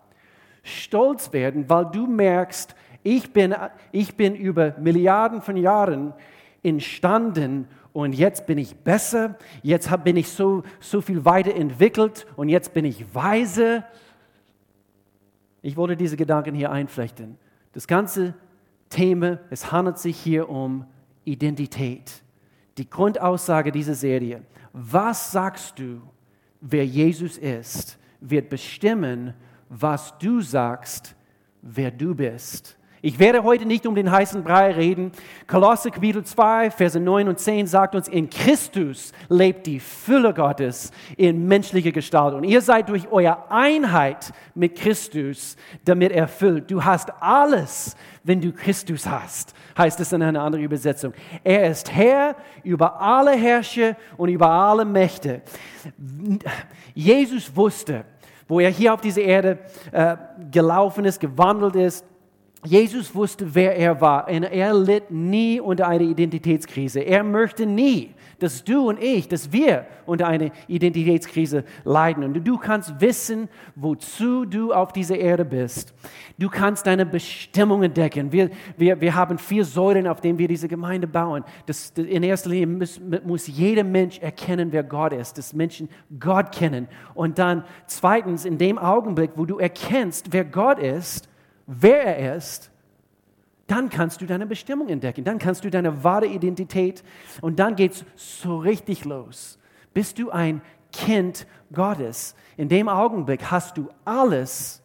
stolz 0.65 1.31
werden, 1.31 1.69
weil 1.69 1.85
du 1.85 2.07
merkst, 2.07 2.75
ich 3.03 3.31
bin, 3.31 3.55
ich 3.91 4.15
bin 4.15 4.35
über 4.35 4.75
Milliarden 4.79 5.41
von 5.41 5.55
Jahren 5.55 6.13
entstanden 6.63 7.67
und 7.93 8.13
jetzt 8.13 8.47
bin 8.47 8.57
ich 8.57 8.75
besser, 8.75 9.37
jetzt 9.61 9.89
bin 10.03 10.17
ich 10.17 10.27
so, 10.29 10.63
so 10.79 11.01
viel 11.01 11.23
weiterentwickelt 11.23 12.25
und 12.35 12.49
jetzt 12.49 12.73
bin 12.73 12.83
ich 12.83 13.13
weise. 13.13 13.85
Ich 15.61 15.77
wollte 15.77 15.95
diese 15.95 16.17
Gedanken 16.17 16.55
hier 16.55 16.71
einflechten. 16.71 17.37
Das 17.73 17.87
ganze 17.87 18.33
Thema, 18.89 19.39
es 19.51 19.71
handelt 19.71 19.99
sich 19.99 20.17
hier 20.17 20.49
um 20.49 20.85
Identität. 21.25 22.23
Die 22.77 22.89
Grundaussage 22.89 23.71
dieser 23.71 23.95
Serie. 23.95 24.41
Was 24.73 25.31
sagst 25.31 25.77
du, 25.79 26.01
wer 26.59 26.85
Jesus 26.85 27.37
ist, 27.37 27.99
wird 28.19 28.49
bestimmen, 28.49 29.35
was 29.69 30.17
du 30.19 30.41
sagst, 30.41 31.15
wer 31.61 31.91
du 31.91 32.15
bist. 32.15 32.77
Ich 33.05 33.19
werde 33.19 33.43
heute 33.43 33.67
nicht 33.67 33.85
um 33.85 33.93
den 33.93 34.09
heißen 34.09 34.43
Brei 34.43 34.71
reden. 34.71 35.11
Kolosse 35.45 35.91
Kapitel 35.91 36.23
2, 36.23 36.71
Verse 36.71 36.99
9 36.99 37.27
und 37.27 37.37
10 37.37 37.67
sagt 37.67 37.93
uns, 37.93 38.07
in 38.07 38.31
Christus 38.31 39.11
lebt 39.29 39.67
die 39.67 39.79
Fülle 39.79 40.33
Gottes 40.33 40.89
in 41.15 41.47
menschlicher 41.47 41.91
Gestalt. 41.91 42.33
Und 42.33 42.45
ihr 42.45 42.61
seid 42.61 42.89
durch 42.89 43.07
eure 43.11 43.51
Einheit 43.51 44.33
mit 44.55 44.75
Christus 44.75 45.55
damit 45.83 46.13
erfüllt. 46.13 46.71
Du 46.71 46.83
hast 46.83 47.11
alles, 47.21 47.95
wenn 48.23 48.41
du 48.41 48.51
Christus 48.51 49.05
hast, 49.05 49.53
heißt 49.77 49.99
es 49.99 50.11
in 50.11 50.23
einer 50.23 50.41
anderen 50.41 50.65
Übersetzung. 50.65 51.13
Er 51.43 51.69
ist 51.69 51.93
Herr 51.93 52.35
über 52.63 52.99
alle 52.99 53.33
Herrscher 53.33 53.97
und 54.17 54.29
über 54.29 54.49
alle 54.49 54.83
Mächte. 54.83 55.43
Jesus 56.95 57.55
wusste, 57.55 58.03
wo 58.47 58.59
er 58.59 58.69
hier 58.69 58.93
auf 58.93 59.01
dieser 59.01 59.21
Erde 59.21 59.59
äh, 59.91 60.15
gelaufen 60.51 61.05
ist, 61.05 61.19
gewandelt 61.19 61.75
ist. 61.75 62.05
Jesus 62.63 63.13
wusste, 63.13 63.53
wer 63.53 63.75
er 63.75 64.01
war 64.01 64.27
und 64.27 64.43
er 64.43 64.73
litt 64.73 65.11
nie 65.11 65.59
unter 65.59 65.87
einer 65.87 66.03
Identitätskrise. 66.03 66.99
Er 67.01 67.23
möchte 67.23 67.65
nie, 67.65 68.15
dass 68.39 68.63
du 68.63 68.89
und 68.89 69.01
ich, 69.01 69.27
dass 69.27 69.51
wir 69.51 69.85
unter 70.05 70.27
einer 70.27 70.51
Identitätskrise 70.67 71.63
leiden. 71.83 72.23
Und 72.23 72.43
du 72.43 72.57
kannst 72.57 72.99
wissen, 72.99 73.49
wozu 73.75 74.45
du 74.45 74.73
auf 74.73 74.93
dieser 74.93 75.17
Erde 75.17 75.45
bist. 75.45 75.93
Du 76.37 76.49
kannst 76.49 76.87
deine 76.87 77.05
Bestimmung 77.05 77.83
entdecken. 77.83 78.31
Wir, 78.31 78.49
wir, 78.77 78.99
wir 78.99 79.15
haben 79.15 79.37
vier 79.37 79.65
Säulen, 79.65 80.07
auf 80.07 80.21
denen 80.21 80.37
wir 80.37 80.47
diese 80.47 80.67
Gemeinde 80.67 81.07
bauen. 81.07 81.43
Das, 81.65 81.91
in 81.91 82.23
erster 82.23 82.49
Linie 82.49 82.67
muss, 82.67 83.01
muss 83.25 83.47
jeder 83.47 83.83
Mensch 83.83 84.19
erkennen, 84.19 84.71
wer 84.71 84.83
Gott 84.83 85.13
ist, 85.13 85.37
dass 85.37 85.53
Menschen 85.53 85.89
Gott 86.19 86.51
kennen. 86.51 86.87
Und 87.13 87.39
dann 87.39 87.63
zweitens, 87.87 88.45
in 88.45 88.57
dem 88.57 88.77
Augenblick, 88.77 89.31
wo 89.35 89.45
du 89.45 89.57
erkennst, 89.57 90.33
wer 90.33 90.45
Gott 90.45 90.79
ist, 90.79 91.29
wer 91.67 92.17
er 92.17 92.35
ist, 92.35 92.71
dann 93.67 93.89
kannst 93.89 94.21
du 94.21 94.25
deine 94.25 94.45
Bestimmung 94.45 94.89
entdecken, 94.89 95.23
dann 95.23 95.39
kannst 95.39 95.63
du 95.63 95.69
deine 95.69 96.03
wahre 96.03 96.27
Identität 96.27 97.03
und 97.41 97.59
dann 97.59 97.75
geht 97.75 97.93
es 97.93 98.05
so 98.15 98.57
richtig 98.57 99.05
los. 99.05 99.57
Bist 99.93 100.19
du 100.19 100.29
ein 100.29 100.61
Kind 100.91 101.47
Gottes? 101.73 102.35
In 102.57 102.69
dem 102.69 102.87
Augenblick 102.87 103.49
hast 103.49 103.77
du 103.77 103.89
alles, 104.03 104.83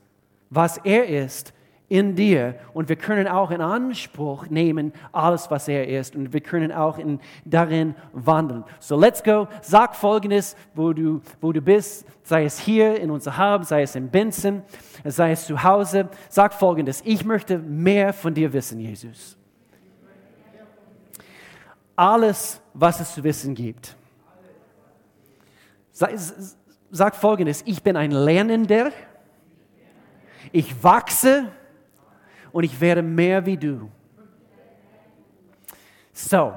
was 0.49 0.79
er 0.79 1.07
ist, 1.07 1.53
in 1.91 2.15
dir 2.15 2.55
und 2.73 2.89
wir 2.89 2.95
können 2.95 3.27
auch 3.27 3.51
in 3.51 3.61
Anspruch 3.61 4.47
nehmen 4.49 4.93
alles, 5.11 5.51
was 5.51 5.67
er 5.67 5.89
ist 5.89 6.15
und 6.15 6.33
wir 6.33 6.41
können 6.41 6.71
auch 6.71 6.99
in, 6.99 7.19
darin 7.45 7.97
wandeln. 8.13 8.65
So 8.79 8.97
let's 8.97 9.25
go. 9.25 9.49
Sag 9.61 9.97
Folgendes, 9.97 10.55
wo 10.75 10.93
du, 10.93 11.21
wo 11.41 11.53
du 11.53 11.61
bist, 11.61 12.07
sei 12.23 12.45
es 12.45 12.61
hier 12.61 12.99
in 13.01 13.11
unser 13.11 13.37
Hub, 13.37 13.65
sei 13.65 13.83
es 13.83 13.97
in 13.97 14.09
Benson, 14.09 14.63
sei 15.05 15.33
es 15.33 15.47
zu 15.47 15.65
Hause. 15.65 16.09
Sag 16.29 16.55
Folgendes, 16.55 17.03
ich 17.05 17.25
möchte 17.25 17.59
mehr 17.59 18.13
von 18.13 18.35
dir 18.35 18.53
wissen, 18.53 18.79
Jesus. 18.79 19.37
Alles, 21.97 22.63
was 22.73 23.01
es 23.01 23.13
zu 23.13 23.25
wissen 23.25 23.53
gibt. 23.53 23.97
Sag, 25.91 26.13
sag 26.93 27.17
Folgendes, 27.17 27.63
ich 27.67 27.83
bin 27.83 27.97
ein 27.97 28.13
Lernender, 28.13 28.93
ich 30.53 30.85
wachse, 30.85 31.49
und 32.53 32.65
ich 32.65 32.81
werde 32.81 33.03
mehr 33.03 33.45
wie 33.47 33.57
du. 33.57 33.91
So, 36.13 36.53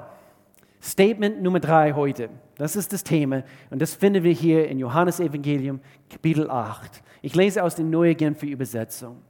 Statement 0.81 1.41
Nummer 1.41 1.59
drei 1.59 1.93
heute. 1.93 2.29
Das 2.57 2.75
ist 2.75 2.93
das 2.93 3.03
Thema 3.03 3.43
und 3.69 3.81
das 3.81 3.95
finden 3.95 4.23
wir 4.23 4.33
hier 4.33 4.67
in 4.67 4.79
Johannes 4.79 5.19
Evangelium 5.19 5.79
Kapitel 6.09 6.49
8. 6.49 7.01
Ich 7.21 7.35
lese 7.35 7.63
aus 7.63 7.75
der 7.75 7.85
Neue 7.85 8.15
Genfer 8.15 8.47
Übersetzung. 8.47 9.21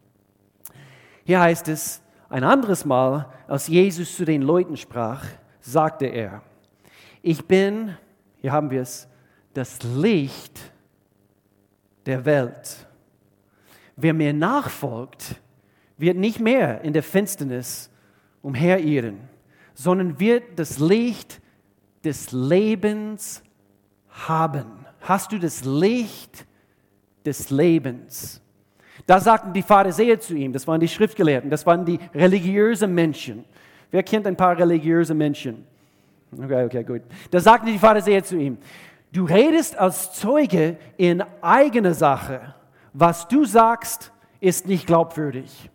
Hier 1.24 1.40
heißt 1.40 1.68
es, 1.68 2.02
ein 2.30 2.44
anderes 2.44 2.84
Mal, 2.84 3.28
als 3.48 3.68
Jesus 3.68 4.18
zu 4.18 4.26
den 4.26 4.42
Leuten 4.42 4.76
sprach, 4.76 5.26
sagte 5.62 6.08
er, 6.08 6.42
ich 7.22 7.46
bin, 7.46 7.96
hier 8.42 8.52
haben 8.52 8.72
wir 8.72 8.82
es, 8.82 9.08
das 9.54 9.82
Licht 9.84 10.60
der 12.06 12.26
Welt. 12.26 12.88
Wer 13.96 14.14
mir 14.14 14.34
nachfolgt, 14.34 15.40
wird 16.04 16.18
nicht 16.18 16.40
mehr 16.40 16.82
in 16.82 16.94
der 16.94 17.02
Finsternis 17.02 17.90
umherirren, 18.42 19.22
sondern 19.74 20.20
wird 20.20 20.60
das 20.60 20.78
Licht 20.78 21.42
des 22.04 22.32
Lebens 22.32 23.42
haben. 24.10 24.86
Hast 25.02 25.32
du 25.32 25.40
das 25.40 25.64
Licht 25.64 26.46
des 27.26 27.50
Lebens? 27.50 28.42
Da 29.08 29.20
sagten 29.20 29.54
die 29.54 29.62
Pharisäer 29.62 30.20
zu 30.20 30.36
ihm, 30.36 30.52
das 30.54 30.68
waren 30.68 30.80
die 30.80 30.88
Schriftgelehrten, 30.88 31.50
das 31.50 31.66
waren 31.66 31.86
die 31.86 32.00
religiösen 32.14 32.94
Menschen. 32.94 33.46
Wer 33.90 34.04
kennt 34.04 34.28
ein 34.28 34.36
paar 34.38 34.58
religiöse 34.58 35.14
Menschen? 35.14 35.66
Okay, 36.32 36.66
okay, 36.66 36.84
gut. 36.84 37.02
Da 37.32 37.40
sagten 37.40 37.68
die 37.68 37.80
Pharisäer 37.80 38.24
zu 38.24 38.36
ihm, 38.36 38.58
du 39.12 39.24
redest 39.26 39.78
als 39.78 40.14
Zeuge 40.14 40.78
in 40.98 41.24
eigener 41.42 41.94
Sache. 41.94 42.56
Was 42.92 43.28
du 43.28 43.46
sagst, 43.46 44.12
ist 44.40 44.68
nicht 44.68 44.86
glaubwürdig. 44.86 45.70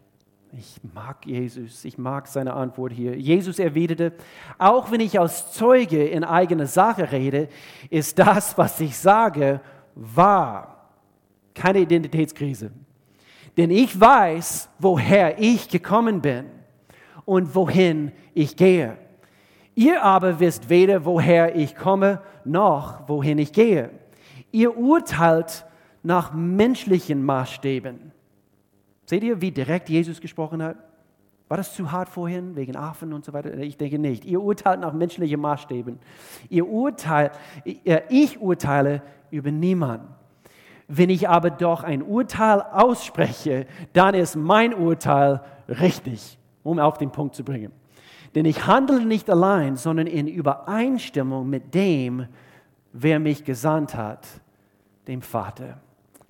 Ich 0.53 0.81
mag 0.95 1.27
Jesus, 1.27 1.85
ich 1.85 1.99
mag 1.99 2.27
seine 2.27 2.55
Antwort 2.55 2.93
hier. 2.93 3.17
Jesus 3.17 3.59
erwiderte, 3.59 4.13
auch 4.57 4.91
wenn 4.91 5.01
ich 5.01 5.21
als 5.21 5.53
Zeuge 5.53 6.07
in 6.07 6.25
eigener 6.25 6.67
Sache 6.67 7.13
rede, 7.13 7.49
ist 7.91 8.19
das, 8.19 8.57
was 8.57 8.81
ich 8.81 8.97
sage, 8.97 9.61
wahr. 9.95 10.91
Keine 11.55 11.81
Identitätskrise. 11.81 12.71
Denn 13.57 13.71
ich 13.71 14.01
weiß, 14.01 14.71
woher 14.79 15.39
ich 15.39 15.69
gekommen 15.69 16.23
bin 16.23 16.47
und 17.25 17.55
wohin 17.55 18.13
ich 18.33 18.57
gehe. 18.57 18.97
Ihr 19.75 20.03
aber 20.03 20.41
wisst 20.41 20.71
weder, 20.71 21.05
woher 21.05 21.57
ich 21.57 21.77
komme, 21.77 22.23
noch 22.45 23.09
wohin 23.09 23.39
ich 23.39 23.53
gehe. 23.53 23.91
Ihr 24.51 24.79
urteilt 24.79 25.67
nach 26.03 26.33
menschlichen 26.33 27.23
Maßstäben 27.23 28.13
Seht 29.09 29.25
ihr, 29.25 29.41
wie 29.41 29.51
direkt 29.51 29.89
Jesus 29.89 30.21
gesprochen 30.21 30.63
hat? 30.63 30.77
War 31.49 31.57
das 31.57 31.73
zu 31.73 31.91
hart 31.91 32.11
vorhin, 32.11 32.55
wegen 32.57 32.77
Affen 32.77 33.15
und 33.15 33.25
so 33.25 33.33
weiter? 33.33 33.57
Ich 33.57 33.79
denke 33.79 33.99
nicht. 33.99 34.27
Ihr 34.27 34.43
urteilt 34.43 34.81
nach 34.81 34.93
menschlichen 34.93 35.41
Maßstäben. 35.41 35.99
Ihr 36.51 36.69
urteilt, 36.69 37.33
äh, 37.65 38.03
ich 38.11 38.39
urteile 38.39 39.01
über 39.31 39.51
niemanden. 39.51 40.09
Wenn 40.89 41.09
ich 41.09 41.27
aber 41.27 41.49
doch 41.49 41.85
ein 41.85 42.03
Urteil 42.03 42.61
ausspreche, 42.61 43.67
dann 43.95 44.13
ist 44.13 44.37
mein 44.37 44.75
Urteil 44.75 45.41
richtig, 45.69 46.39
um 46.63 46.79
auf 46.79 46.99
den 46.99 47.11
Punkt 47.11 47.35
zu 47.35 47.45
bringen. 47.45 47.73
Denn 48.35 48.45
ich 48.45 48.67
handle 48.67 49.07
nicht 49.07 49.31
allein, 49.31 49.77
sondern 49.77 50.07
in 50.07 50.29
Übereinstimmung 50.29 51.49
mit 51.49 51.75
dem, 51.75 52.27
wer 52.93 53.19
mich 53.21 53.43
gesandt 53.43 53.95
hat, 53.95 54.27
dem 55.07 55.23
Vater. 55.23 55.79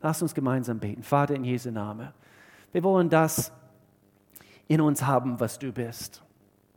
Lass 0.01 0.23
uns 0.23 0.33
gemeinsam 0.33 0.79
beten. 0.79 1.03
Vater 1.03 1.35
in 1.35 1.43
Jesu 1.43 1.73
Namen. 1.73 2.11
Wir 2.73 2.83
wollen 2.83 3.09
das 3.09 3.53
in 4.67 4.81
uns 4.81 5.03
haben, 5.03 5.39
was 5.41 5.59
du 5.59 5.73
bist. 5.73 6.23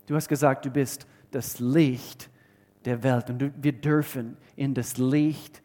Du 0.08 0.16
hast 0.16 0.28
gesagt, 0.28 0.66
du 0.66 0.70
bist 0.70 1.06
das 1.32 1.60
Licht 1.60 2.30
der 2.86 3.04
Welt 3.04 3.30
und 3.30 3.64
wir 3.64 3.74
dürfen 3.74 4.38
in 4.56 4.74
das 4.74 4.98
Licht 4.98 5.62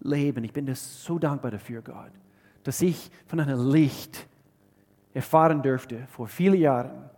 leben. 0.00 0.44
Ich 0.44 0.52
bin 0.52 0.66
dir 0.66 0.74
so 0.74 1.18
dankbar 1.18 1.50
dafür, 1.50 1.82
Gott, 1.82 2.12
dass 2.62 2.80
ich 2.80 3.10
von 3.26 3.40
einem 3.40 3.70
Licht 3.70 4.26
erfahren 5.12 5.62
durfte 5.62 6.06
vor 6.08 6.28
vielen 6.28 6.60
Jahren, 6.60 7.10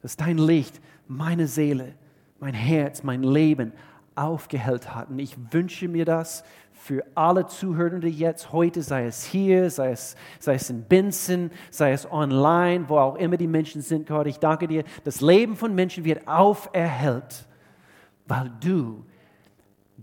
dass 0.00 0.16
dein 0.16 0.38
Licht 0.38 0.80
meine 1.06 1.46
Seele, 1.46 1.94
mein 2.40 2.54
Herz, 2.54 3.02
mein 3.02 3.22
Leben 3.22 3.72
aufgehellt 4.14 4.94
hat. 4.94 5.10
Und 5.10 5.18
ich 5.18 5.36
wünsche 5.52 5.88
mir 5.88 6.04
das 6.04 6.44
für 6.72 7.04
alle 7.14 7.46
Zuhörende 7.46 8.08
jetzt, 8.08 8.52
heute, 8.52 8.82
sei 8.82 9.06
es 9.06 9.24
hier, 9.24 9.70
sei 9.70 9.92
es, 9.92 10.16
sei 10.40 10.54
es 10.54 10.68
in 10.68 10.82
Binzen, 10.82 11.50
sei 11.70 11.92
es 11.92 12.10
online, 12.10 12.88
wo 12.88 12.98
auch 12.98 13.16
immer 13.16 13.36
die 13.36 13.46
Menschen 13.46 13.82
sind, 13.82 14.08
Gott, 14.08 14.26
ich 14.26 14.38
danke 14.38 14.66
dir, 14.66 14.82
das 15.04 15.20
Leben 15.20 15.54
von 15.54 15.74
Menschen 15.74 16.04
wird 16.04 16.26
auferhellt, 16.26 17.46
weil 18.26 18.50
du 18.60 19.04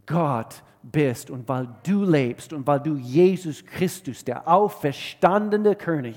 Gott 0.05 0.63
bist 0.81 1.29
und 1.29 1.47
weil 1.49 1.67
du 1.83 2.03
lebst 2.03 2.53
und 2.53 2.65
weil 2.65 2.79
du 2.79 2.95
Jesus 2.95 3.65
Christus, 3.65 4.23
der 4.23 4.47
auferstandene 4.47 5.75
König, 5.75 6.15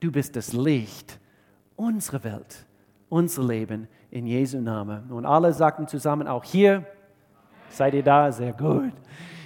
du 0.00 0.12
bist 0.12 0.36
das 0.36 0.52
Licht 0.52 1.18
unserer 1.74 2.22
Welt, 2.24 2.66
unser 3.08 3.44
Leben 3.44 3.88
in 4.10 4.26
Jesu 4.26 4.60
Namen. 4.60 5.10
Und 5.10 5.26
alle 5.26 5.52
sagten 5.52 5.86
zusammen, 5.86 6.28
auch 6.28 6.44
hier, 6.44 6.84
seid 7.68 7.94
ihr 7.94 8.02
da? 8.02 8.30
Sehr 8.32 8.52
gut. 8.52 8.92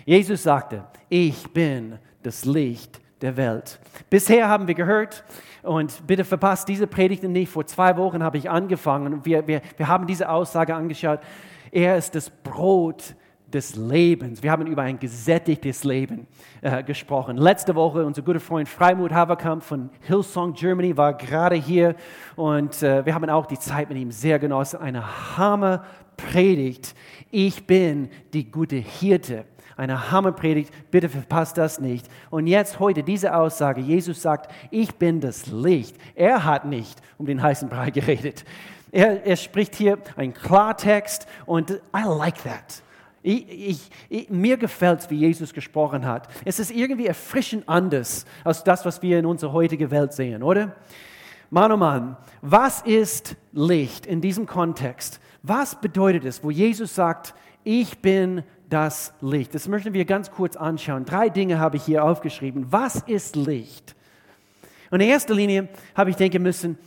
Jesus 0.05 0.43
sagte, 0.43 0.85
ich 1.09 1.53
bin 1.53 1.99
das 2.23 2.45
Licht 2.45 3.01
der 3.21 3.37
Welt. 3.37 3.79
Bisher 4.09 4.49
haben 4.49 4.67
wir 4.67 4.75
gehört, 4.75 5.25
und 5.63 6.07
bitte 6.07 6.25
verpasst 6.25 6.69
diese 6.69 6.87
Predigt 6.87 7.23
nicht, 7.23 7.51
vor 7.51 7.67
zwei 7.67 7.97
Wochen 7.97 8.23
habe 8.23 8.39
ich 8.39 8.49
angefangen 8.49 9.13
und 9.13 9.27
wir, 9.27 9.47
wir, 9.47 9.61
wir 9.77 9.89
haben 9.89 10.07
diese 10.07 10.31
Aussage 10.31 10.75
angeschaut. 10.75 11.21
Er 11.71 11.97
ist 11.97 12.15
das 12.15 12.31
Brot 12.31 13.15
des 13.51 13.77
Lebens. 13.77 14.43
Wir 14.43 14.51
haben 14.51 14.67
über 14.67 14.83
ein 14.83 14.99
gesättigtes 14.99 15.85
Leben 15.85 16.27
äh, 16.63 16.83
gesprochen. 16.83 17.37
Letzte 17.37 17.75
Woche 17.75 18.05
unser 18.05 18.23
guter 18.23 18.41
Freund 18.41 18.69
Freimut 18.69 19.13
Haverkamp 19.13 19.63
von 19.63 19.91
Hillsong 20.01 20.55
Germany 20.55 20.97
war 20.97 21.15
gerade 21.15 21.57
hier 21.57 21.95
und 22.37 22.83
äh, 22.83 23.05
wir 23.05 23.15
haben 23.15 23.29
auch 23.31 23.47
die 23.47 23.59
Zeit 23.59 23.89
mit 23.89 23.99
ihm 23.99 24.11
sehr 24.11 24.39
genossen. 24.39 24.81
Eine 24.81 25.37
Hammer 25.37 25.85
Predigt. 26.17 26.95
Ich 27.31 27.67
bin 27.67 28.11
die 28.33 28.51
gute 28.51 28.77
Hirte 28.77 29.45
eine 29.81 30.11
Hammerpredigt, 30.11 30.73
bitte 30.91 31.09
verpasst 31.09 31.57
das 31.57 31.81
nicht. 31.81 32.07
Und 32.29 32.47
jetzt 32.47 32.79
heute 32.81 33.03
diese 33.03 33.35
Aussage, 33.35 33.81
Jesus 33.81 34.21
sagt, 34.21 34.53
ich 34.71 34.95
bin 34.97 35.21
das 35.21 35.47
Licht. 35.47 35.97
Er 36.15 36.45
hat 36.45 36.67
nicht 36.67 37.01
um 37.17 37.25
den 37.25 37.43
heißen 37.43 37.71
Brei 37.71 37.91
geredet. 37.91 38.45
Er, 38.93 39.25
er 39.25 39.37
spricht 39.37 39.75
hier 39.75 39.99
einen 40.17 40.35
Klartext 40.35 41.27
und 41.47 41.71
I 41.71 42.03
like 42.05 42.43
that. 42.43 42.83
Ich, 43.23 43.49
ich, 43.51 43.91
ich, 44.09 44.31
mir 44.31 44.57
gefällt 44.57 45.01
es, 45.01 45.11
wie 45.11 45.17
Jesus 45.17 45.53
gesprochen 45.53 46.07
hat. 46.07 46.29
Es 46.45 46.59
ist 46.59 46.71
irgendwie 46.71 47.07
erfrischend 47.07 47.69
anders 47.69 48.25
als 48.45 48.65
das, 48.65 48.85
was 48.85 49.03
wir 49.03 49.19
in 49.19 49.27
unserer 49.27 49.53
heutigen 49.53 49.91
Welt 49.91 50.13
sehen, 50.13 50.43
oder? 50.43 50.77
Mann, 51.51 51.73
oh 51.73 51.77
Mann, 51.77 52.17
was 52.41 52.81
ist 52.83 53.37
Licht 53.53 54.07
in 54.07 54.21
diesem 54.21 54.47
Kontext? 54.47 55.21
Was 55.43 55.81
bedeutet 55.81 56.25
es, 56.25 56.43
wo 56.45 56.51
Jesus 56.51 56.95
sagt, 56.95 57.35
ich 57.65 57.99
bin 57.99 58.43
das 58.71 59.13
Licht. 59.21 59.55
Das 59.55 59.69
möchten 59.69 59.93
wir 59.93 60.05
ganz 60.05 60.31
kurz 60.31 60.57
anschauen. 60.57 61.05
Drei 61.05 61.29
Dinge 61.29 61.59
habe 61.59 61.77
ich 61.77 61.83
hier 61.83 62.05
aufgeschrieben. 62.05 62.67
Was 62.71 62.97
ist 63.03 63.37
Licht? 63.37 63.97
Und 64.91 65.01
in 65.01 65.09
erster 65.09 65.35
Linie 65.35 65.69
habe 65.95 66.11
ich 66.11 66.17
denken 66.17 66.43
müssen, 66.43 66.79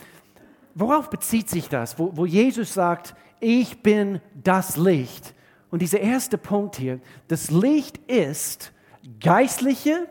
worauf 0.74 1.10
bezieht 1.10 1.50
sich 1.50 1.70
das, 1.70 2.00
wo, 2.00 2.16
wo 2.16 2.25
Jesus 2.25 2.74
sagt, 2.74 3.16
ich 3.40 3.84
bin 3.84 4.20
das 4.42 4.78
Licht. 4.78 5.34
Und 5.74 5.82
dieser 5.82 6.01
erste 6.01 6.38
Punkt 6.38 6.75
hier, 6.75 7.00
das 7.30 7.50
Licht 7.50 7.98
ist 8.06 8.72
geistliche 9.20 10.08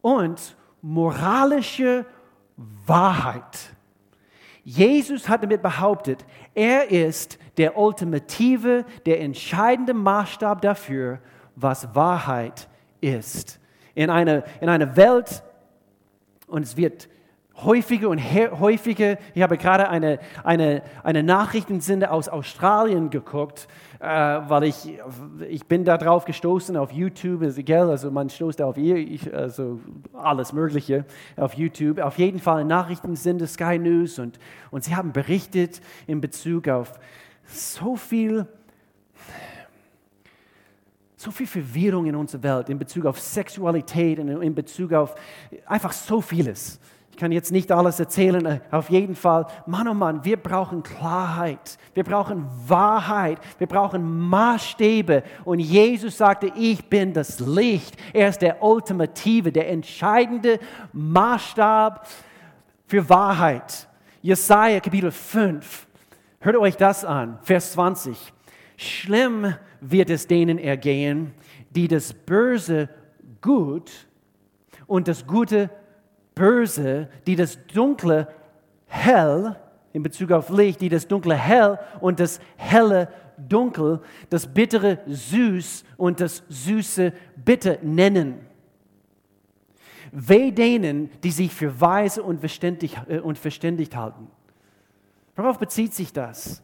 und 0.00 0.56
moralische 0.80 2.04
Wahrheit. 2.84 3.76
Jesus 4.64 5.28
hat 5.28 5.44
damit 5.44 5.62
behauptet, 5.62 6.26
er 6.52 6.90
ist 6.90 7.38
der 7.58 7.78
ultimative, 7.78 8.84
der 9.06 9.20
entscheidende 9.20 9.94
Maßstab 9.94 10.60
dafür, 10.60 11.20
was 11.54 11.94
Wahrheit 11.94 12.68
ist. 13.00 13.60
In 13.94 14.10
einer, 14.10 14.42
in 14.60 14.68
einer 14.68 14.96
Welt, 14.96 15.44
und 16.48 16.64
es 16.64 16.76
wird 16.76 17.08
häufiger 17.56 18.08
und 18.08 18.18
häufiger, 18.18 19.18
ich 19.34 19.42
habe 19.42 19.58
gerade 19.58 19.88
eine, 19.88 20.18
eine, 20.42 20.82
eine 21.02 21.22
Nachrichtensende 21.22 22.10
aus 22.10 22.28
Australien 22.28 23.10
geguckt, 23.10 23.68
äh, 24.00 24.06
weil 24.06 24.64
ich, 24.64 24.98
ich 25.48 25.66
bin 25.66 25.84
da 25.84 25.98
drauf 25.98 26.24
gestoßen 26.24 26.76
auf 26.76 26.92
YouTube, 26.92 27.42
ist 27.42 27.58
egal, 27.58 27.90
also 27.90 28.10
man 28.10 28.30
stoßt 28.30 28.62
auf 28.62 28.76
ich, 28.76 29.32
also 29.32 29.80
alles 30.12 30.52
Mögliche 30.52 31.04
auf 31.36 31.54
YouTube. 31.54 32.00
Auf 32.00 32.18
jeden 32.18 32.38
Fall 32.38 32.60
eine 32.60 32.68
Nachrichtensende 32.68 33.46
Sky 33.46 33.78
News 33.78 34.18
und, 34.18 34.38
und 34.70 34.84
sie 34.84 34.96
haben 34.96 35.12
berichtet 35.12 35.80
in 36.06 36.20
Bezug 36.20 36.68
auf 36.68 36.98
so 37.46 37.96
viel, 37.96 38.46
so 41.16 41.30
viel 41.30 41.46
Verwirrung 41.46 42.06
in 42.06 42.16
unserer 42.16 42.42
Welt 42.42 42.70
in 42.70 42.78
Bezug 42.78 43.04
auf 43.04 43.20
Sexualität 43.20 44.18
in 44.18 44.54
Bezug 44.54 44.92
auf 44.92 45.14
einfach 45.66 45.92
so 45.92 46.20
vieles. 46.20 46.80
Ich 47.12 47.18
kann 47.18 47.30
jetzt 47.30 47.52
nicht 47.52 47.70
alles 47.70 48.00
erzählen, 48.00 48.44
äh, 48.46 48.60
auf 48.70 48.88
jeden 48.88 49.14
Fall. 49.14 49.46
Mann, 49.66 49.86
oh 49.86 49.92
Mann, 49.92 50.24
wir 50.24 50.38
brauchen 50.38 50.82
Klarheit, 50.82 51.78
wir 51.92 52.04
brauchen 52.04 52.46
Wahrheit, 52.66 53.38
wir 53.58 53.66
brauchen 53.66 54.02
Maßstäbe. 54.30 55.22
Und 55.44 55.58
Jesus 55.58 56.16
sagte, 56.16 56.50
ich 56.56 56.82
bin 56.86 57.12
das 57.12 57.38
Licht. 57.38 57.96
Er 58.14 58.30
ist 58.30 58.40
der 58.40 58.62
ultimative, 58.62 59.52
der 59.52 59.68
entscheidende 59.68 60.58
Maßstab 60.94 62.08
für 62.86 63.06
Wahrheit. 63.10 63.88
Jesaja 64.22 64.80
Kapitel 64.80 65.10
5. 65.10 65.86
Hört 66.40 66.56
euch 66.56 66.78
das 66.78 67.04
an, 67.04 67.38
Vers 67.42 67.72
20. 67.72 68.32
Schlimm 68.78 69.54
wird 69.82 70.08
es 70.08 70.26
denen 70.26 70.58
ergehen, 70.58 71.34
die 71.70 71.88
das 71.88 72.14
Böse 72.14 72.88
gut 73.42 73.90
und 74.86 75.08
das 75.08 75.26
Gute 75.26 75.68
böse, 76.34 77.08
die 77.26 77.36
das 77.36 77.58
Dunkle 77.66 78.28
hell, 78.86 79.56
in 79.92 80.02
Bezug 80.02 80.32
auf 80.32 80.48
Licht, 80.48 80.80
die 80.80 80.88
das 80.88 81.06
Dunkle 81.06 81.34
hell 81.34 81.78
und 82.00 82.18
das 82.18 82.40
Helle 82.56 83.08
dunkel, 83.36 84.00
das 84.30 84.46
Bittere 84.46 84.98
süß 85.06 85.84
und 85.96 86.20
das 86.20 86.42
Süße 86.48 87.12
bitter 87.44 87.78
nennen. 87.82 88.46
Weh 90.12 90.50
denen, 90.50 91.10
die 91.22 91.30
sich 91.30 91.52
für 91.52 91.80
weise 91.80 92.22
und 92.22 92.40
verständig, 92.40 92.98
äh, 93.08 93.18
und 93.18 93.38
verständigt 93.38 93.96
halten. 93.96 94.28
Worauf 95.36 95.58
bezieht 95.58 95.94
sich 95.94 96.12
das? 96.12 96.62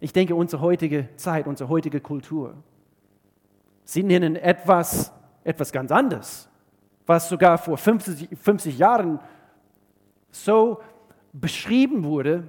Ich 0.00 0.12
denke, 0.12 0.34
unsere 0.34 0.62
heutige 0.62 1.08
Zeit, 1.16 1.46
unsere 1.46 1.68
heutige 1.68 2.00
Kultur. 2.00 2.56
Sie 3.84 4.02
nennen 4.02 4.36
etwas, 4.36 5.12
etwas 5.44 5.72
ganz 5.72 5.90
anderes 5.92 6.47
was 7.08 7.28
sogar 7.28 7.56
vor 7.56 7.78
50, 7.78 8.28
50 8.38 8.78
Jahren 8.78 9.18
so 10.30 10.80
beschrieben 11.32 12.04
wurde, 12.04 12.44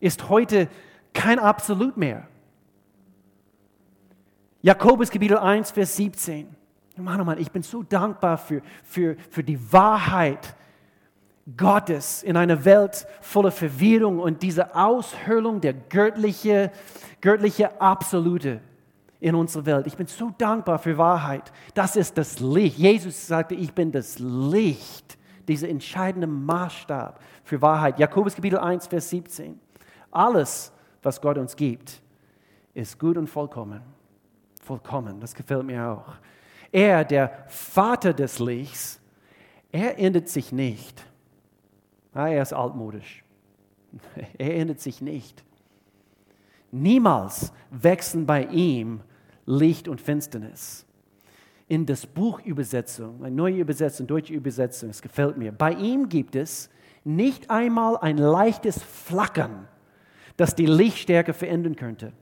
ist 0.00 0.28
heute 0.28 0.68
kein 1.14 1.38
Absolut 1.38 1.96
mehr. 1.96 2.26
Jakobus 4.62 5.10
Kapitel 5.10 5.38
1, 5.38 5.70
Vers 5.70 5.96
17. 5.96 6.48
Mann, 6.96 7.20
oh 7.20 7.24
Mann, 7.24 7.38
ich 7.38 7.50
bin 7.50 7.62
so 7.62 7.82
dankbar 7.84 8.36
für, 8.36 8.62
für, 8.82 9.16
für 9.30 9.44
die 9.44 9.72
Wahrheit 9.72 10.54
Gottes 11.56 12.22
in 12.24 12.36
einer 12.36 12.64
Welt 12.64 13.06
voller 13.20 13.52
Verwirrung 13.52 14.18
und 14.18 14.42
diese 14.42 14.74
Aushöhlung 14.74 15.60
der 15.60 15.72
göttliche, 15.72 16.72
göttliche 17.20 17.80
Absolute 17.80 18.60
in 19.20 19.34
unserer 19.34 19.66
Welt. 19.66 19.86
Ich 19.86 19.96
bin 19.96 20.06
so 20.06 20.32
dankbar 20.36 20.78
für 20.78 20.96
Wahrheit. 20.96 21.52
Das 21.74 21.96
ist 21.96 22.16
das 22.16 22.40
Licht. 22.40 22.78
Jesus 22.78 23.26
sagte, 23.26 23.54
ich 23.54 23.72
bin 23.72 23.92
das 23.92 24.18
Licht, 24.18 25.18
dieser 25.46 25.68
entscheidende 25.68 26.26
Maßstab 26.26 27.20
für 27.44 27.60
Wahrheit. 27.60 27.98
Jakobus 27.98 28.34
Kapitel 28.34 28.58
1, 28.58 28.86
Vers 28.86 29.10
17. 29.10 29.60
Alles, 30.10 30.72
was 31.02 31.20
Gott 31.20 31.36
uns 31.38 31.54
gibt, 31.54 32.00
ist 32.74 32.98
gut 32.98 33.16
und 33.16 33.28
vollkommen. 33.28 33.82
Vollkommen, 34.62 35.20
das 35.20 35.34
gefällt 35.34 35.64
mir 35.64 35.86
auch. 35.86 36.14
Er, 36.72 37.04
der 37.04 37.44
Vater 37.48 38.12
des 38.14 38.38
Lichts, 38.38 39.00
er 39.72 39.98
ändert 39.98 40.28
sich 40.28 40.52
nicht. 40.52 41.04
Ah, 42.14 42.28
er 42.28 42.42
ist 42.42 42.52
altmodisch. 42.52 43.24
Er 44.38 44.56
ändert 44.56 44.80
sich 44.80 45.00
nicht. 45.00 45.44
Niemals 46.70 47.52
wechseln 47.70 48.26
bei 48.26 48.44
ihm 48.44 49.00
Licht 49.50 49.88
und 49.88 50.00
Finsternis. 50.00 50.86
In 51.68 51.86
das 51.86 52.06
Buchübersetzung, 52.06 53.22
eine 53.24 53.34
neue 53.34 53.58
Übersetzung, 53.58 54.06
deutsche 54.06 54.32
Übersetzung, 54.32 54.90
es 54.90 55.02
gefällt 55.02 55.36
mir. 55.36 55.52
Bei 55.52 55.72
ihm 55.72 56.08
gibt 56.08 56.36
es 56.36 56.70
nicht 57.04 57.50
einmal 57.50 57.96
ein 57.96 58.18
leichtes 58.18 58.82
Flackern, 58.82 59.68
das 60.36 60.54
die 60.54 60.66
Lichtstärke 60.66 61.32
verändern 61.32 61.76
könnte. 61.76 62.12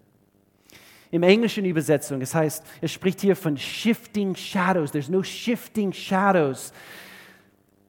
Im 1.11 1.23
englischen 1.23 1.65
Übersetzung, 1.65 2.21
es 2.21 2.35
heißt, 2.35 2.65
es 2.83 2.93
spricht 2.93 3.21
hier 3.21 3.35
von 3.35 3.57
shifting 3.57 4.35
shadows. 4.35 4.91
There's 4.91 5.09
no 5.09 5.23
shifting 5.23 5.93
shadows 5.93 6.73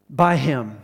by 0.08 0.38
him. 0.38 0.78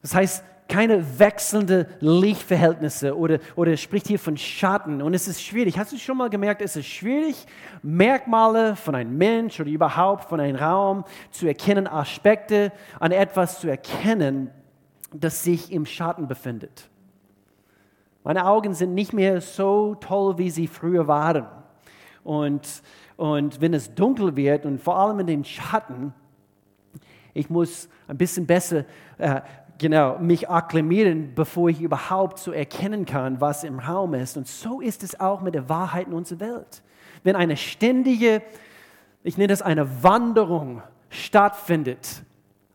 Das 0.00 0.14
heißt, 0.14 0.44
keine 0.68 1.18
wechselnden 1.18 1.86
Lichtverhältnisse 2.00 3.16
oder, 3.16 3.38
oder 3.54 3.76
spricht 3.76 4.08
hier 4.08 4.18
von 4.18 4.36
Schatten. 4.36 5.00
Und 5.00 5.14
es 5.14 5.28
ist 5.28 5.42
schwierig. 5.42 5.78
Hast 5.78 5.92
du 5.92 5.96
schon 5.96 6.16
mal 6.16 6.30
gemerkt, 6.30 6.60
es 6.62 6.76
ist 6.76 6.86
schwierig, 6.86 7.46
Merkmale 7.82 8.76
von 8.76 8.94
einem 8.94 9.16
Mensch 9.16 9.60
oder 9.60 9.70
überhaupt 9.70 10.28
von 10.28 10.40
einem 10.40 10.56
Raum 10.56 11.04
zu 11.30 11.46
erkennen, 11.46 11.86
Aspekte 11.86 12.72
an 12.98 13.12
etwas 13.12 13.60
zu 13.60 13.68
erkennen, 13.68 14.50
das 15.12 15.44
sich 15.44 15.70
im 15.72 15.86
Schatten 15.86 16.26
befindet. 16.26 16.88
Meine 18.24 18.46
Augen 18.46 18.74
sind 18.74 18.92
nicht 18.94 19.12
mehr 19.12 19.40
so 19.40 19.94
toll, 19.94 20.36
wie 20.38 20.50
sie 20.50 20.66
früher 20.66 21.06
waren. 21.06 21.46
Und, 22.24 22.82
und 23.16 23.60
wenn 23.60 23.72
es 23.72 23.94
dunkel 23.94 24.34
wird 24.34 24.66
und 24.66 24.82
vor 24.82 24.98
allem 24.98 25.20
in 25.20 25.28
den 25.28 25.44
Schatten, 25.44 26.12
ich 27.34 27.48
muss 27.50 27.88
ein 28.08 28.16
bisschen 28.16 28.46
besser 28.46 28.84
äh, 29.18 29.42
genau, 29.78 30.18
mich 30.18 30.48
akklimieren, 30.48 31.32
bevor 31.34 31.68
ich 31.68 31.80
überhaupt 31.80 32.38
so 32.38 32.52
erkennen 32.52 33.04
kann, 33.04 33.40
was 33.40 33.64
im 33.64 33.78
Raum 33.78 34.14
ist. 34.14 34.36
Und 34.36 34.46
so 34.46 34.80
ist 34.80 35.02
es 35.02 35.18
auch 35.18 35.40
mit 35.40 35.54
der 35.54 35.68
Wahrheit 35.68 36.06
in 36.06 36.12
unserer 36.12 36.40
Welt. 36.40 36.82
Wenn 37.22 37.36
eine 37.36 37.56
ständige, 37.56 38.42
ich 39.22 39.36
nenne 39.36 39.48
das 39.48 39.62
eine 39.62 40.02
Wanderung 40.02 40.82
stattfindet, 41.10 42.22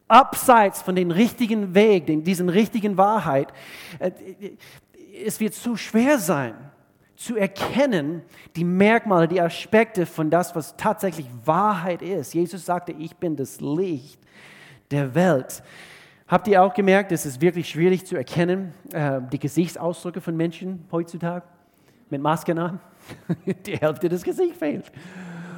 abseits 0.07 0.81
von 0.81 0.95
dem 0.95 1.11
richtigen 1.11 1.73
Weg, 1.73 2.05
diesen 2.25 2.49
richtigen 2.49 2.97
Wahrheit, 2.97 3.53
äh, 3.99 4.11
es 5.25 5.39
wird 5.39 5.53
zu 5.53 5.75
schwer 5.77 6.17
sein, 6.17 6.55
zu 7.15 7.35
erkennen 7.35 8.23
die 8.55 8.63
Merkmale, 8.63 9.27
die 9.27 9.39
Aspekte 9.39 10.05
von 10.07 10.29
das, 10.31 10.55
was 10.55 10.75
tatsächlich 10.75 11.27
Wahrheit 11.45 12.01
ist. 12.01 12.33
Jesus 12.33 12.65
sagte, 12.65 12.93
ich 12.93 13.15
bin 13.15 13.35
das 13.35 13.61
Licht 13.61 14.19
der 14.89 15.13
Welt. 15.13 15.61
Habt 16.31 16.47
ihr 16.47 16.63
auch 16.63 16.73
gemerkt, 16.73 17.11
es 17.11 17.25
ist 17.25 17.41
wirklich 17.41 17.67
schwierig 17.67 18.05
zu 18.05 18.15
erkennen, 18.15 18.73
äh, 18.93 19.19
die 19.33 19.37
Gesichtsausdrücke 19.37 20.21
von 20.21 20.37
Menschen 20.37 20.85
heutzutage 20.89 21.43
mit 22.09 22.21
Masken 22.21 22.57
an? 22.57 22.79
die 23.65 23.75
Hälfte 23.75 24.07
des 24.07 24.23
Gesichts 24.23 24.57
fehlt. 24.57 24.89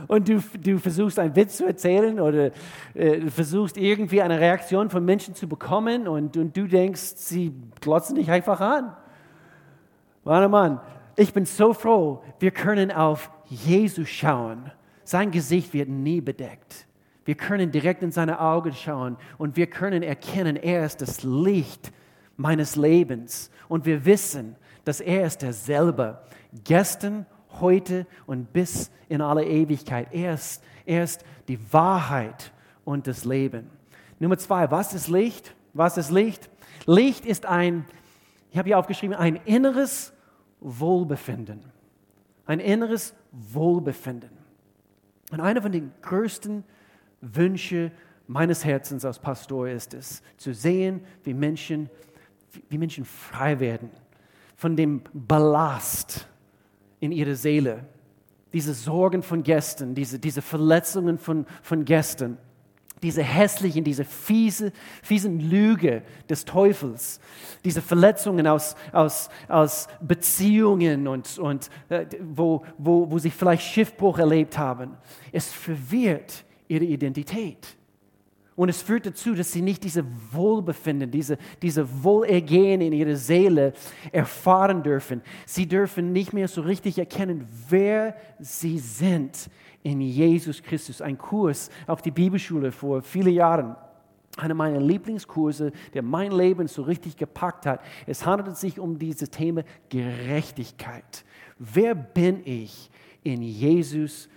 Und 0.07 0.27
du, 0.27 0.41
du 0.59 0.79
versuchst 0.79 1.19
einen 1.19 1.35
Witz 1.35 1.57
zu 1.57 1.67
erzählen 1.67 2.19
oder 2.19 2.49
äh, 2.95 3.21
versuchst 3.29 3.77
irgendwie 3.77 4.23
eine 4.23 4.39
Reaktion 4.39 4.89
von 4.89 5.05
Menschen 5.05 5.35
zu 5.35 5.47
bekommen 5.47 6.07
und, 6.07 6.37
und 6.37 6.57
du 6.57 6.65
denkst, 6.65 7.17
sie 7.17 7.53
glotzen 7.79 8.15
dich 8.15 8.31
einfach 8.31 8.59
an. 8.59 8.95
Mann, 10.23 10.43
oh 10.43 10.49
Mann, 10.49 10.81
ich 11.15 11.33
bin 11.33 11.45
so 11.45 11.75
froh, 11.75 12.23
wir 12.39 12.49
können 12.49 12.91
auf 12.91 13.29
Jesus 13.45 14.09
schauen. 14.09 14.71
Sein 15.03 15.29
Gesicht 15.29 15.71
wird 15.75 15.89
nie 15.89 16.19
bedeckt. 16.19 16.87
Wir 17.25 17.35
können 17.35 17.71
direkt 17.71 18.03
in 18.03 18.11
seine 18.11 18.39
Augen 18.39 18.73
schauen 18.73 19.17
und 19.37 19.55
wir 19.55 19.67
können 19.67 20.03
erkennen, 20.03 20.55
er 20.55 20.85
ist 20.85 21.01
das 21.01 21.23
Licht 21.23 21.91
meines 22.35 22.75
Lebens. 22.75 23.49
Und 23.67 23.85
wir 23.85 24.05
wissen, 24.05 24.55
dass 24.83 24.99
er 24.99 25.25
ist 25.25 25.41
derselbe, 25.41 26.21
gestern, 26.63 27.25
heute 27.59 28.05
und 28.25 28.51
bis 28.51 28.91
in 29.09 29.21
alle 29.21 29.45
Ewigkeit. 29.45 30.07
Er 30.11 30.33
ist, 30.33 30.63
er 30.85 31.03
ist 31.03 31.23
die 31.47 31.59
Wahrheit 31.71 32.51
und 32.83 33.07
das 33.07 33.25
Leben. 33.25 33.69
Nummer 34.19 34.37
zwei, 34.37 34.69
was 34.71 34.93
ist 34.93 35.07
Licht? 35.07 35.55
Was 35.73 35.97
ist 35.97 36.11
Licht? 36.11 36.49
Licht 36.85 37.25
ist 37.25 37.45
ein, 37.45 37.85
ich 38.51 38.57
habe 38.57 38.67
hier 38.67 38.79
aufgeschrieben, 38.79 39.15
ein 39.15 39.37
inneres 39.45 40.13
Wohlbefinden. 40.59 41.63
Ein 42.45 42.59
inneres 42.59 43.13
Wohlbefinden. 43.31 44.31
Und 45.31 45.39
einer 45.39 45.61
von 45.61 45.71
den 45.71 45.91
größten 46.01 46.63
Wünsche 47.23 47.91
meines 48.27 48.65
Herzens 48.65 49.05
als 49.05 49.19
Pastor 49.19 49.67
ist 49.69 49.93
es, 49.93 50.21
zu 50.37 50.53
sehen, 50.53 51.01
wie 51.23 51.33
Menschen, 51.33 51.89
wie 52.69 52.77
Menschen 52.77 53.05
frei 53.05 53.59
werden 53.59 53.89
von 54.55 54.75
dem 54.75 55.01
Ballast 55.13 56.27
in 56.99 57.11
ihrer 57.11 57.35
Seele, 57.35 57.85
diese 58.53 58.73
Sorgen 58.73 59.23
von 59.23 59.43
gestern, 59.43 59.95
diese, 59.95 60.19
diese 60.19 60.41
Verletzungen 60.41 61.17
von, 61.17 61.45
von 61.61 61.85
gestern, 61.85 62.37
diese 63.01 63.23
hässlichen, 63.23 63.83
diese 63.83 64.05
fiese, 64.05 64.71
fiesen 65.01 65.39
Lüge 65.39 66.03
des 66.29 66.45
Teufels, 66.45 67.19
diese 67.65 67.81
Verletzungen 67.81 68.47
aus, 68.47 68.75
aus, 68.93 69.29
aus 69.49 69.87
Beziehungen 69.99 71.07
und, 71.07 71.37
und 71.37 71.69
äh, 71.89 72.05
wo, 72.21 72.63
wo, 72.77 73.11
wo 73.11 73.19
sie 73.19 73.31
vielleicht 73.31 73.63
Schiffbruch 73.63 74.19
erlebt 74.19 74.57
haben. 74.57 74.91
Es 75.31 75.51
verwirrt 75.51 76.45
ihre 76.67 76.85
Identität. 76.85 77.75
Und 78.55 78.69
es 78.69 78.83
führt 78.83 79.07
dazu, 79.07 79.33
dass 79.33 79.51
sie 79.51 79.63
nicht 79.63 79.83
diese 79.83 80.05
Wohlbefinden, 80.31 81.09
diese, 81.09 81.37
diese 81.61 82.03
Wohlergehen 82.03 82.81
in 82.81 82.93
ihrer 82.93 83.15
Seele 83.15 83.73
erfahren 84.11 84.83
dürfen. 84.83 85.23
Sie 85.45 85.67
dürfen 85.67 86.11
nicht 86.11 86.33
mehr 86.33 86.47
so 86.47 86.61
richtig 86.61 86.99
erkennen, 86.99 87.47
wer 87.69 88.15
sie 88.39 88.77
sind 88.77 89.49
in 89.81 90.01
Jesus 90.01 90.61
Christus. 90.61 91.01
Ein 91.01 91.17
Kurs 91.17 91.71
auf 91.87 92.03
die 92.03 92.11
Bibelschule 92.11 92.71
vor 92.71 93.01
vielen 93.01 93.33
Jahren 93.33 93.75
einer 94.37 94.53
meiner 94.53 94.79
Lieblingskurse, 94.79 95.71
der 95.93 96.03
mein 96.03 96.31
Leben 96.31 96.67
so 96.67 96.83
richtig 96.83 97.17
gepackt 97.17 97.65
hat. 97.65 97.81
Es 98.05 98.25
handelt 98.25 98.57
sich 98.57 98.79
um 98.79 98.97
dieses 98.99 99.29
Thema 99.29 99.63
Gerechtigkeit. 99.89 101.25
Wer 101.57 101.95
bin 101.95 102.41
ich 102.45 102.89
in 103.23 103.41
Jesus 103.41 104.25
Christus? 104.25 104.29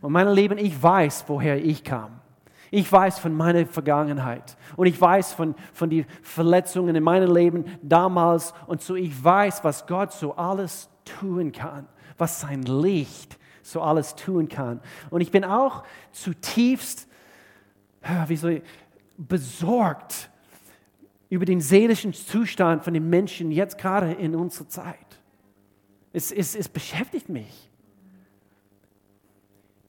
Und 0.00 0.12
mein 0.12 0.28
Leben, 0.28 0.58
ich 0.58 0.80
weiß, 0.80 1.24
woher 1.26 1.62
ich 1.62 1.84
kam. 1.84 2.20
Ich 2.72 2.90
weiß 2.90 3.18
von 3.18 3.34
meiner 3.34 3.66
Vergangenheit 3.66 4.56
und 4.76 4.86
ich 4.86 5.00
weiß 5.00 5.32
von, 5.32 5.56
von 5.72 5.90
den 5.90 6.06
Verletzungen 6.22 6.94
in 6.94 7.02
meinem 7.02 7.34
Leben 7.34 7.64
damals 7.82 8.54
und 8.68 8.80
so 8.80 8.94
ich 8.94 9.24
weiß, 9.24 9.64
was 9.64 9.88
Gott 9.88 10.12
so 10.12 10.36
alles 10.36 10.88
tun 11.04 11.50
kann, 11.50 11.88
was 12.16 12.40
sein 12.40 12.62
Licht 12.62 13.38
so 13.62 13.82
alles 13.82 14.14
tun 14.14 14.48
kann. 14.48 14.80
Und 15.10 15.20
ich 15.20 15.32
bin 15.32 15.44
auch 15.44 15.82
zutiefst 16.12 17.08
wie 18.26 18.36
soll 18.36 18.52
ich, 18.52 18.62
besorgt 19.16 20.30
über 21.28 21.44
den 21.44 21.60
seelischen 21.60 22.12
Zustand 22.12 22.84
von 22.84 22.94
den 22.94 23.08
Menschen 23.08 23.50
jetzt 23.52 23.78
gerade 23.78 24.12
in 24.12 24.34
unserer 24.34 24.68
Zeit. 24.68 24.96
Es, 26.12 26.32
es, 26.32 26.56
es 26.56 26.68
beschäftigt 26.68 27.28
mich. 27.28 27.69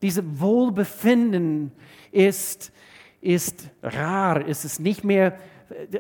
Dieses 0.02 0.24
Wohlbefinden 0.40 1.72
ist, 2.12 2.72
ist 3.22 3.70
rar, 3.82 4.48
es 4.48 4.66
ist 4.66 4.80
nicht 4.80 5.04
mehr 5.04 5.38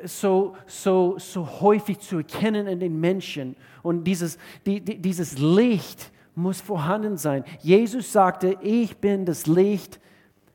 so, 0.04 0.56
so, 0.66 1.16
so 1.18 1.62
häufig 1.62 2.00
zu 2.00 2.18
erkennen 2.18 2.68
in 2.68 2.80
den 2.80 3.00
Menschen. 3.00 3.56
Und 3.84 4.04
dieses, 4.04 4.38
die, 4.66 4.82
die, 4.82 4.98
dieses 4.98 5.38
Licht 5.38 6.12
muss 6.36 6.62
vorhanden 6.62 7.18
sein. 7.18 7.44
Jesus 7.60 8.12
sagte, 8.12 8.58
ich 8.62 8.98
bin 8.98 9.26
das 9.26 9.48
Licht 9.48 10.00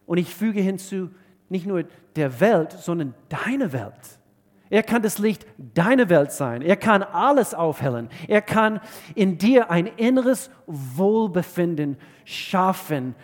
und 0.06 0.18
ich 0.18 0.35
füge 0.35 0.61
hinzu, 0.61 1.11
nicht 1.48 1.66
nur 1.66 1.85
der 2.16 2.40
Welt, 2.40 2.72
sondern 2.72 3.14
deine 3.28 3.72
Welt. 3.72 4.18
Er 4.68 4.82
kann 4.82 5.02
das 5.02 5.18
Licht 5.18 5.46
deiner 5.74 6.09
Welt 6.09 6.32
sein. 6.32 6.61
Er 6.61 6.76
kann 6.76 7.02
alles 7.02 7.54
aufhellen. 7.54 8.09
Er 8.26 8.42
kann 8.42 8.80
in 9.14 9.38
dir 9.38 9.70
ein 9.70 9.87
inneres 9.87 10.50
Wohlbefinden 10.66 11.96
schaffen. 12.24 13.14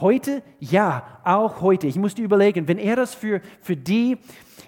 Heute? 0.00 0.42
Ja, 0.60 1.20
auch 1.24 1.62
heute. 1.62 1.86
Ich 1.86 1.96
musste 1.96 2.20
überlegen, 2.20 2.68
wenn 2.68 2.76
er 2.76 2.96
das 2.96 3.14
für, 3.14 3.40
für 3.62 3.76
die 3.76 4.18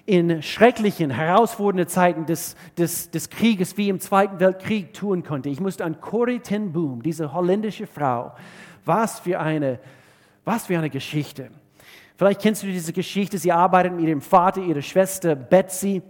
in 0.07 0.41
schrecklichen, 0.41 1.11
herausfordernden 1.11 1.87
Zeiten 1.87 2.25
des, 2.25 2.55
des, 2.79 3.11
des 3.11 3.29
Krieges 3.29 3.77
wie 3.77 3.89
im 3.89 3.99
Zweiten 3.99 4.39
Weltkrieg 4.39 4.91
tun 4.95 5.21
konnte. 5.21 5.49
Ich 5.49 5.59
musste 5.59 5.85
an 5.85 6.01
Corrie 6.01 6.39
ten 6.39 6.71
Boom, 6.71 7.03
diese 7.03 7.31
holländische 7.31 7.85
Frau, 7.85 8.33
was 8.85 9.19
für 9.19 9.39
eine, 9.39 9.79
was 10.45 10.65
für 10.65 10.79
eine 10.79 10.89
Geschichte. 10.89 11.51
Vielleicht 12.17 12.41
kennst 12.41 12.63
du 12.63 12.67
diese 12.67 12.91
Geschichte. 12.91 13.37
Sie 13.37 13.51
arbeitet 13.51 13.93
mit 13.93 14.07
ihrem 14.07 14.21
Vater, 14.21 14.61
ihrer 14.61 14.81
Schwester 14.81 15.35
Betsy 15.35 16.01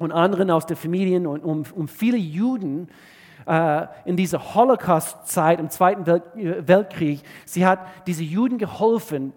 und 0.00 0.10
anderen 0.10 0.50
aus 0.50 0.66
der 0.66 0.76
Familie 0.76 1.28
und 1.28 1.44
um, 1.44 1.62
um 1.72 1.86
viele 1.86 2.16
Juden 2.16 2.88
äh, 3.46 3.86
in 4.04 4.16
dieser 4.16 4.54
Holocaust-Zeit 4.54 5.60
im 5.60 5.70
Zweiten 5.70 6.08
äh, 6.08 6.66
Weltkrieg. 6.66 7.22
Sie 7.44 7.66
hat 7.66 7.80
diese 8.06 8.22
Juden 8.22 8.58
geholfen, 8.58 9.32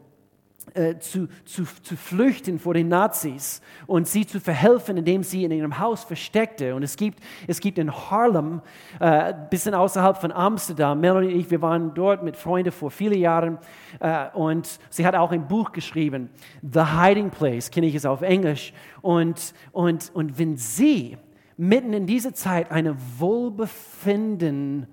äh, 0.74 1.00
zu, 1.00 1.28
zu, 1.45 1.63
zu 1.82 1.98
flüchten 1.98 2.60
vor 2.60 2.74
den 2.74 2.89
Nazis 2.89 3.62
und 3.88 4.08
sie 4.08 4.28
zu 4.28 4.39
verhelfen, 4.39 4.98
indem 4.98 5.24
sie 5.24 5.43
in 5.43 5.52
ihrem 5.52 5.80
Haus 5.80 6.04
versteckte. 6.04 6.76
Und 6.76 6.84
es 6.84 6.95
gibt, 6.95 7.19
es 7.48 7.60
gibt 7.60 7.78
in 7.78 7.91
Harlem, 7.91 8.62
ein 9.00 9.32
äh, 9.32 9.36
bisschen 9.50 9.74
außerhalb 9.74 10.17
von 10.17 10.32
Amsterdam, 10.32 11.00
Melanie 11.00 11.34
und 11.34 11.39
ich, 11.39 11.50
wir 11.50 11.62
waren 11.62 11.93
dort 11.95 12.24
mit 12.24 12.36
Freunden 12.38 12.72
vor 12.72 12.91
vielen 12.91 13.19
Jahren 13.19 13.58
äh, 14.00 14.28
und 14.34 14.80
sie 14.89 15.06
hat 15.06 15.15
auch 15.15 15.32
ein 15.32 15.48
Buch 15.48 15.72
geschrieben, 15.72 16.30
The 16.62 16.84
Hiding 16.86 17.32
Place, 17.32 17.72
kenne 17.72 17.88
ich 17.88 17.95
es 17.95 18.06
auf 18.06 18.22
Englisch. 18.22 18.74
Und, 19.02 19.54
und, 19.72 20.12
und 20.13 20.38
wenn 20.38 20.56
sie 20.58 21.17
mitten 21.60 21.91
in 21.91 22.08
dieser 22.08 22.34
Zeit 22.34 22.72
eine 22.72 22.95
Wohlbefinden 23.17 24.88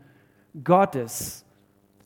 Gottes 0.65 1.47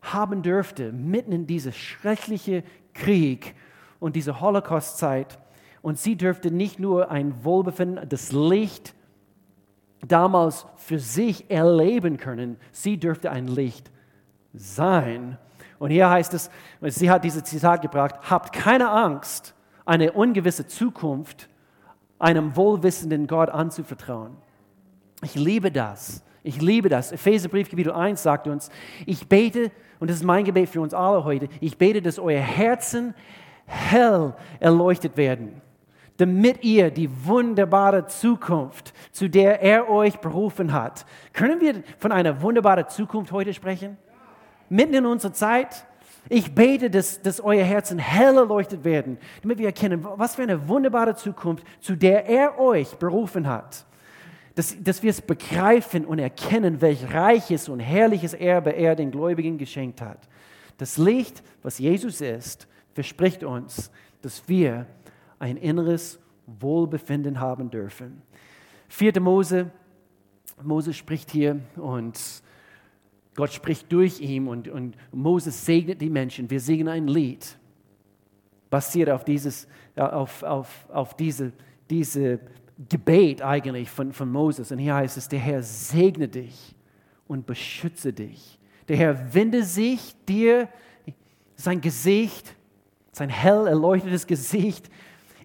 haben 0.03 0.43
dürfte, 0.43 0.93
mitten 0.93 1.33
in 1.33 1.47
diese 1.47 1.73
schreckliche 1.73 2.63
Krieg 2.93 3.55
und 4.01 4.17
diese 4.17 4.43
Holocaust-Zeit. 4.43 5.39
Und 5.81 5.99
sie 5.99 6.15
dürfte 6.15 6.51
nicht 6.51 6.79
nur 6.79 7.11
ein 7.11 7.43
Wohlbefinden, 7.43 8.07
das 8.07 8.33
Licht 8.33 8.95
damals 10.07 10.67
für 10.77 10.99
sich 10.99 11.51
erleben 11.51 12.19
können, 12.19 12.59
sie 12.71 12.99
dürfte 12.99 13.31
ein 13.31 13.47
Licht 13.47 13.91
sein. 14.53 15.39
Und 15.79 15.91
hier 15.91 16.11
heißt 16.11 16.35
es, 16.35 16.51
sie 16.83 17.11
hat 17.11 17.25
dieses 17.25 17.45
Zitat 17.45 17.81
gebracht, 17.81 18.17
habt 18.29 18.53
keine 18.53 18.91
Angst, 18.91 19.55
eine 19.87 20.13
ungewisse 20.13 20.67
Zukunft 20.67 21.49
einem 22.19 22.57
wohlwissenden 22.57 23.27
Gott 23.27 23.49
anzuvertrauen. 23.49 24.37
Ich 25.23 25.35
liebe 25.35 25.71
das. 25.71 26.23
Ich 26.43 26.61
liebe 26.61 26.89
das. 26.89 27.13
Epheserbrief 27.13 27.69
Kapitel 27.69 27.93
1 27.93 28.23
sagt 28.23 28.47
uns, 28.47 28.71
ich 29.05 29.29
bete, 29.29 29.71
und 29.99 30.09
das 30.09 30.19
ist 30.19 30.25
mein 30.25 30.45
Gebet 30.45 30.71
für 30.71 30.81
uns 30.81 30.95
alle 30.95 31.25
heute, 31.25 31.49
ich 31.61 31.77
bete, 31.77 32.01
dass 32.01 32.19
euer 32.19 32.41
Herzen 32.41 33.15
hell 33.67 34.35
erleuchtet 34.59 35.17
werden, 35.19 35.61
damit 36.17 36.65
ihr 36.65 36.91
die 36.91 37.11
wunderbare 37.27 38.07
Zukunft, 38.07 38.95
zu 39.13 39.29
der 39.29 39.61
er 39.61 39.91
euch 39.91 40.19
berufen 40.19 40.73
hat. 40.73 41.05
Können 41.35 41.61
wir 41.61 41.83
von 41.99 42.13
einer 42.13 42.41
wunderbaren 42.41 42.89
Zukunft 42.89 43.33
heute 43.33 43.53
sprechen? 43.53 43.99
Mitten 44.71 44.95
in 44.95 45.07
unserer 45.07 45.35
Zeit? 45.35 45.87
Ich 46.29 46.55
bete, 46.55 46.91
dass, 46.91 47.21
dass 47.21 47.41
euer 47.41 47.65
Herzen 47.65 47.99
hell 47.99 48.37
erleuchtet 48.37 48.85
werden, 48.85 49.19
damit 49.43 49.59
wir 49.59 49.67
erkennen, 49.67 50.07
was 50.17 50.37
für 50.37 50.43
eine 50.43 50.69
wunderbare 50.69 51.15
Zukunft, 51.15 51.67
zu 51.81 51.97
der 51.97 52.27
er 52.27 52.59
euch 52.59 52.97
berufen 52.97 53.47
hat 53.47 53.85
dass, 54.55 54.77
dass 54.83 55.03
wir 55.03 55.11
es 55.11 55.21
begreifen 55.21 56.05
und 56.05 56.19
erkennen, 56.19 56.81
welch 56.81 57.13
reiches 57.13 57.69
und 57.69 57.81
herrliches 57.81 58.35
Erbe 58.35 58.71
er 58.71 58.97
den 58.97 59.11
Gläubigen 59.11 59.59
geschenkt 59.59 60.01
hat. 60.01 60.29
Das 60.79 60.99
Licht, 60.99 61.43
was 61.63 61.79
Jesus 61.79 62.21
ist, 62.21 62.67
verspricht 62.95 63.45
uns, 63.45 63.91
dass 64.23 64.49
wir 64.49 64.87
ein 65.39 65.57
inneres 65.57 66.19
Wohlbefinden 66.47 67.41
haben 67.41 67.71
dürfen. 67.71 68.23
4. 68.89 69.21
Mose, 69.21 69.71
Mose 70.63 70.93
spricht 70.93 71.31
hier 71.31 71.61
und 71.77 72.19
Gott 73.37 73.53
spricht 73.53 73.91
durch 73.93 74.21
ihn 74.21 74.49
und, 74.49 74.69
und 74.69 74.97
Moses 75.13 75.65
segnet 75.65 76.01
die 76.01 76.11
Menschen. 76.11 76.51
Wir 76.51 76.61
singen 76.61 76.89
ein 76.89 77.07
Lied, 77.07 77.57
basiert 78.69 79.11
auf, 79.11 79.25
dieses, 79.25 79.69
auf, 79.97 80.43
auf, 80.43 80.89
auf 80.91 81.17
diese, 81.17 81.53
diese 81.89 82.41
Gebet 82.89 83.43
eigentlich 83.43 83.91
von, 83.91 84.13
von 84.13 84.31
Moses. 84.31 84.73
Und 84.73 84.79
hier 84.79 84.95
heißt 84.95 85.17
es, 85.17 85.29
der 85.29 85.39
Herr 85.39 85.63
segne 85.63 86.29
dich 86.29 86.75
und 87.29 87.47
beschütze 87.47 88.13
dich. 88.13 88.59
Der 88.89 88.97
Herr 88.97 89.35
wende 89.35 89.63
sich 89.63 90.15
dir 90.27 90.69
sein 91.57 91.81
Gesicht, 91.81 92.55
sein 93.13 93.29
hell 93.29 93.67
erleuchtetes 93.67 94.27
Gesicht. 94.27 94.91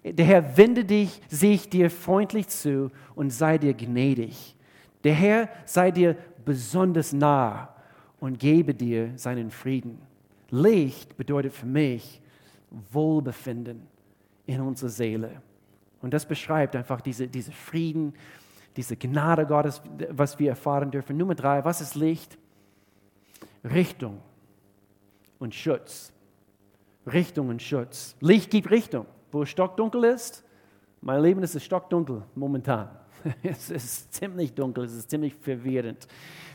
Der 0.02 0.24
Herr 0.24 0.56
wende 0.56 0.84
dich, 0.84 1.20
sich 1.28 1.68
dir 1.68 1.90
freundlich 1.90 2.48
zu 2.48 2.90
und 3.14 3.30
sei 3.30 3.58
dir 3.58 3.74
gnädig. 3.74 4.56
Der 5.04 5.14
Herr 5.14 5.48
sei 5.64 5.90
dir 5.90 6.16
besonders 6.44 7.12
nah 7.12 7.74
und 8.18 8.38
gebe 8.38 8.74
dir 8.74 9.12
seinen 9.16 9.50
Frieden. 9.50 9.98
Licht 10.50 11.16
bedeutet 11.16 11.52
für 11.52 11.66
mich 11.66 12.20
Wohlbefinden 12.92 13.82
in 14.46 14.60
unserer 14.60 14.90
Seele. 14.90 15.42
Und 16.02 16.12
das 16.12 16.26
beschreibt 16.26 16.76
einfach 16.76 17.00
diese, 17.00 17.28
diese 17.28 17.52
Frieden, 17.52 18.14
diese 18.76 18.96
Gnade 18.96 19.46
Gottes, 19.46 19.82
was 20.10 20.38
wir 20.38 20.50
erfahren 20.50 20.90
dürfen. 20.90 21.16
Nummer 21.16 21.34
drei, 21.34 21.64
was 21.64 21.80
ist 21.80 21.94
Licht? 21.94 22.36
Richtung 23.64 24.20
und 25.38 25.54
Schutz. 25.54 26.12
Richtung 27.06 27.48
und 27.48 27.62
Schutz. 27.62 28.16
Licht 28.20 28.50
gibt 28.50 28.70
Richtung. 28.70 29.06
Wo 29.32 29.42
es 29.42 29.48
stockdunkel 29.48 30.04
ist, 30.04 30.44
mein 31.00 31.22
Leben 31.22 31.42
ist 31.42 31.54
es 31.54 31.64
stockdunkel 31.64 32.22
momentan. 32.34 32.88
Es 33.42 33.70
ist 33.70 34.14
ziemlich 34.14 34.54
dunkel, 34.54 34.84
es 34.84 34.94
ist 34.94 35.10
ziemlich 35.10 35.34
verwirrend. 35.34 36.06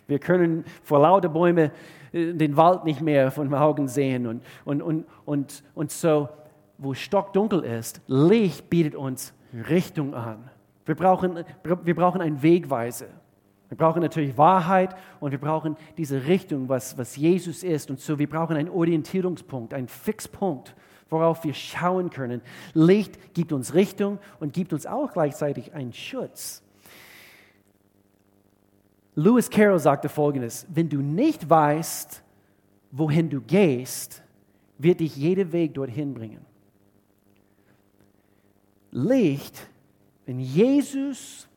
Wir 0.07 0.19
können 0.19 0.63
vor 0.83 0.99
lauter 0.99 1.29
Bäume 1.29 1.71
äh, 2.11 2.33
den 2.33 2.55
Wald 2.55 2.85
nicht 2.85 3.01
mehr 3.01 3.31
von 3.31 3.53
Augen 3.53 3.87
sehen. 3.87 4.25
Und, 4.25 4.43
und, 4.65 4.81
und, 4.81 5.05
und, 5.25 5.63
und 5.75 5.91
so, 5.91 6.29
wo 6.81 6.95
stockdunkel 6.95 7.63
ist, 7.63 8.01
Licht 8.07 8.69
bietet 8.69 8.95
uns 8.95 9.33
Richtung 9.69 10.15
an. 10.15 10.49
Wir 10.83 10.95
brauchen, 10.95 11.45
wir 11.63 11.95
brauchen 11.95 12.21
einen 12.21 12.41
Wegweiser. 12.41 13.05
Wir 13.69 13.77
brauchen 13.77 14.01
natürlich 14.01 14.35
Wahrheit 14.37 14.95
und 15.19 15.31
wir 15.31 15.37
brauchen 15.39 15.77
diese 15.95 16.25
Richtung, 16.25 16.67
was, 16.67 16.97
was 16.97 17.15
Jesus 17.15 17.63
ist. 17.63 17.91
Und 17.91 17.99
so, 17.99 18.17
wir 18.17 18.27
brauchen 18.27 18.57
einen 18.57 18.67
Orientierungspunkt, 18.67 19.75
einen 19.75 19.87
Fixpunkt, 19.87 20.75
worauf 21.09 21.43
wir 21.43 21.53
schauen 21.53 22.09
können. 22.09 22.41
Licht 22.73 23.33
gibt 23.35 23.53
uns 23.53 23.75
Richtung 23.75 24.17
und 24.39 24.51
gibt 24.51 24.73
uns 24.73 24.87
auch 24.87 25.13
gleichzeitig 25.13 25.73
einen 25.73 25.93
Schutz. 25.93 26.63
Lewis 29.13 29.49
Carroll 29.49 29.79
sagte 29.79 30.09
folgendes: 30.09 30.65
Wenn 30.73 30.89
du 30.89 30.97
nicht 30.97 31.47
weißt, 31.47 32.23
wohin 32.91 33.29
du 33.29 33.39
gehst, 33.39 34.23
wird 34.79 34.99
dich 34.99 35.15
jeder 35.15 35.51
Weg 35.51 35.75
dorthin 35.75 36.13
bringen. 36.15 36.50
Licht, 38.91 39.67
wenn 40.25 40.39
Jesus 40.39 41.47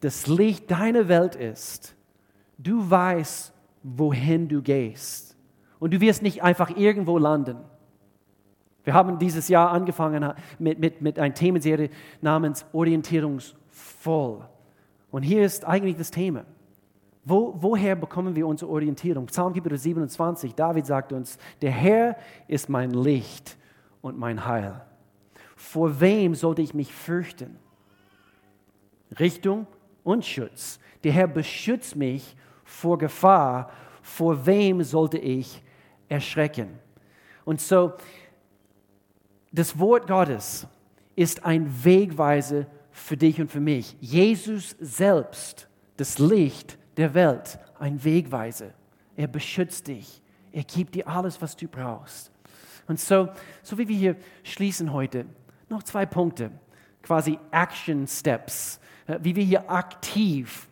das 0.00 0.26
Licht 0.26 0.70
deiner 0.70 1.08
Welt 1.08 1.36
ist, 1.36 1.94
du 2.58 2.90
weißt, 2.90 3.52
wohin 3.82 4.48
du 4.48 4.62
gehst. 4.62 5.36
Und 5.78 5.92
du 5.94 6.00
wirst 6.00 6.22
nicht 6.22 6.42
einfach 6.42 6.76
irgendwo 6.76 7.18
landen. 7.18 7.58
Wir 8.84 8.94
haben 8.94 9.18
dieses 9.18 9.48
Jahr 9.48 9.70
angefangen 9.70 10.32
mit, 10.58 10.78
mit, 10.78 11.02
mit 11.02 11.18
einer 11.18 11.34
Themenserie 11.34 11.90
namens 12.20 12.66
Orientierungsvoll. 12.72 14.48
Und 15.10 15.22
hier 15.22 15.44
ist 15.44 15.64
eigentlich 15.64 15.96
das 15.96 16.10
Thema. 16.10 16.44
Wo, 17.24 17.54
woher 17.60 17.94
bekommen 17.94 18.34
wir 18.34 18.46
unsere 18.46 18.70
Orientierung? 18.70 19.26
Psalm 19.26 19.54
27, 19.54 20.54
David 20.54 20.86
sagt 20.86 21.12
uns, 21.12 21.38
der 21.60 21.70
Herr 21.70 22.16
ist 22.48 22.68
mein 22.68 22.90
Licht 22.90 23.56
und 24.00 24.18
mein 24.18 24.44
Heil. 24.44 24.80
Vor 25.62 26.00
wem 26.00 26.34
sollte 26.34 26.60
ich 26.60 26.74
mich 26.74 26.92
fürchten? 26.92 27.56
Richtung 29.20 29.68
und 30.02 30.26
Schutz. 30.26 30.80
Der 31.04 31.12
Herr 31.12 31.28
beschützt 31.28 31.94
mich 31.94 32.36
vor 32.64 32.98
Gefahr. 32.98 33.70
Vor 34.02 34.44
wem 34.44 34.82
sollte 34.82 35.18
ich 35.18 35.62
erschrecken? 36.08 36.80
Und 37.44 37.60
so, 37.60 37.92
das 39.52 39.78
Wort 39.78 40.08
Gottes 40.08 40.66
ist 41.14 41.44
ein 41.44 41.84
Wegweiser 41.84 42.66
für 42.90 43.16
dich 43.16 43.40
und 43.40 43.48
für 43.48 43.60
mich. 43.60 43.96
Jesus 44.00 44.74
selbst, 44.80 45.68
das 45.96 46.18
Licht 46.18 46.76
der 46.96 47.14
Welt, 47.14 47.58
ein 47.78 48.02
Wegweiser. 48.02 48.74
Er 49.16 49.28
beschützt 49.28 49.86
dich. 49.86 50.20
Er 50.50 50.64
gibt 50.64 50.96
dir 50.96 51.06
alles, 51.06 51.40
was 51.40 51.56
du 51.56 51.68
brauchst. 51.68 52.32
Und 52.88 52.98
so, 52.98 53.28
so 53.62 53.78
wie 53.78 53.86
wir 53.86 53.96
hier 53.96 54.16
schließen 54.42 54.92
heute, 54.92 55.24
noch 55.72 55.82
zwei 55.82 56.06
Punkte, 56.06 56.52
quasi 57.02 57.38
Action 57.50 58.06
Steps, 58.06 58.78
äh, 59.06 59.18
wie 59.22 59.34
wir 59.34 59.44
hier 59.44 59.68
aktiv, 59.70 60.68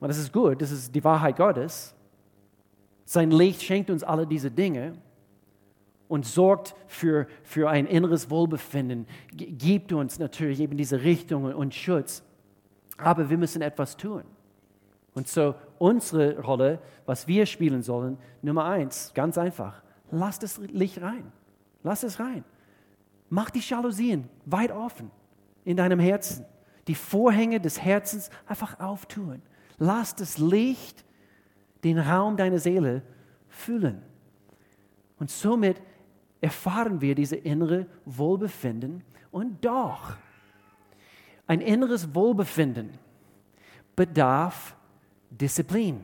und 0.00 0.08
das 0.08 0.18
ist 0.18 0.32
gut, 0.32 0.62
das 0.62 0.70
ist 0.70 0.94
die 0.94 1.02
Wahrheit 1.02 1.36
Gottes, 1.36 1.94
sein 3.04 3.30
Licht 3.30 3.62
schenkt 3.62 3.90
uns 3.90 4.04
alle 4.04 4.26
diese 4.26 4.50
Dinge 4.50 4.92
und 6.08 6.26
sorgt 6.26 6.74
für, 6.86 7.26
für 7.42 7.68
ein 7.68 7.86
inneres 7.86 8.30
Wohlbefinden, 8.30 9.06
gibt 9.34 9.92
uns 9.92 10.18
natürlich 10.18 10.60
eben 10.60 10.76
diese 10.76 11.02
Richtung 11.02 11.44
und 11.44 11.74
Schutz. 11.74 12.22
Aber 12.96 13.30
wir 13.30 13.38
müssen 13.38 13.62
etwas 13.62 13.96
tun. 13.96 14.24
Und 15.14 15.26
so 15.26 15.54
unsere 15.78 16.38
Rolle, 16.40 16.80
was 17.06 17.26
wir 17.26 17.46
spielen 17.46 17.82
sollen, 17.82 18.18
Nummer 18.42 18.66
eins, 18.66 19.12
ganz 19.14 19.38
einfach, 19.38 19.82
lass 20.10 20.38
das 20.38 20.58
Licht 20.58 21.00
rein. 21.00 21.32
Lass 21.82 22.02
es 22.02 22.20
rein. 22.20 22.44
Mach 23.30 23.50
die 23.50 23.60
Jalousien 23.60 24.28
weit 24.46 24.72
offen 24.72 25.10
in 25.64 25.76
deinem 25.76 25.98
Herzen. 25.98 26.44
Die 26.86 26.94
Vorhänge 26.94 27.60
des 27.60 27.80
Herzens 27.80 28.30
einfach 28.46 28.80
auftun. 28.80 29.42
Lass 29.78 30.14
das 30.14 30.38
Licht 30.38 31.04
den 31.84 31.98
Raum 31.98 32.36
deiner 32.36 32.58
Seele 32.58 33.02
füllen. 33.48 34.02
Und 35.18 35.30
somit 35.30 35.80
erfahren 36.40 37.00
wir 37.00 37.14
diese 37.14 37.36
innere 37.36 37.86
Wohlbefinden. 38.04 39.02
Und 39.30 39.64
doch, 39.64 40.16
ein 41.46 41.60
inneres 41.60 42.14
Wohlbefinden 42.14 42.90
bedarf 43.96 44.76
Disziplin. 45.30 46.00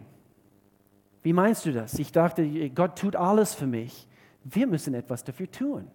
Wie 1.22 1.32
meinst 1.32 1.64
du 1.64 1.72
das? 1.72 1.98
Ich 1.98 2.12
dachte, 2.12 2.70
Gott 2.70 2.98
tut 2.98 3.16
alles 3.16 3.54
für 3.54 3.66
mich. 3.66 4.06
Wir 4.42 4.66
müssen 4.66 4.92
etwas 4.94 5.24
dafür 5.24 5.50
tun. 5.50 5.88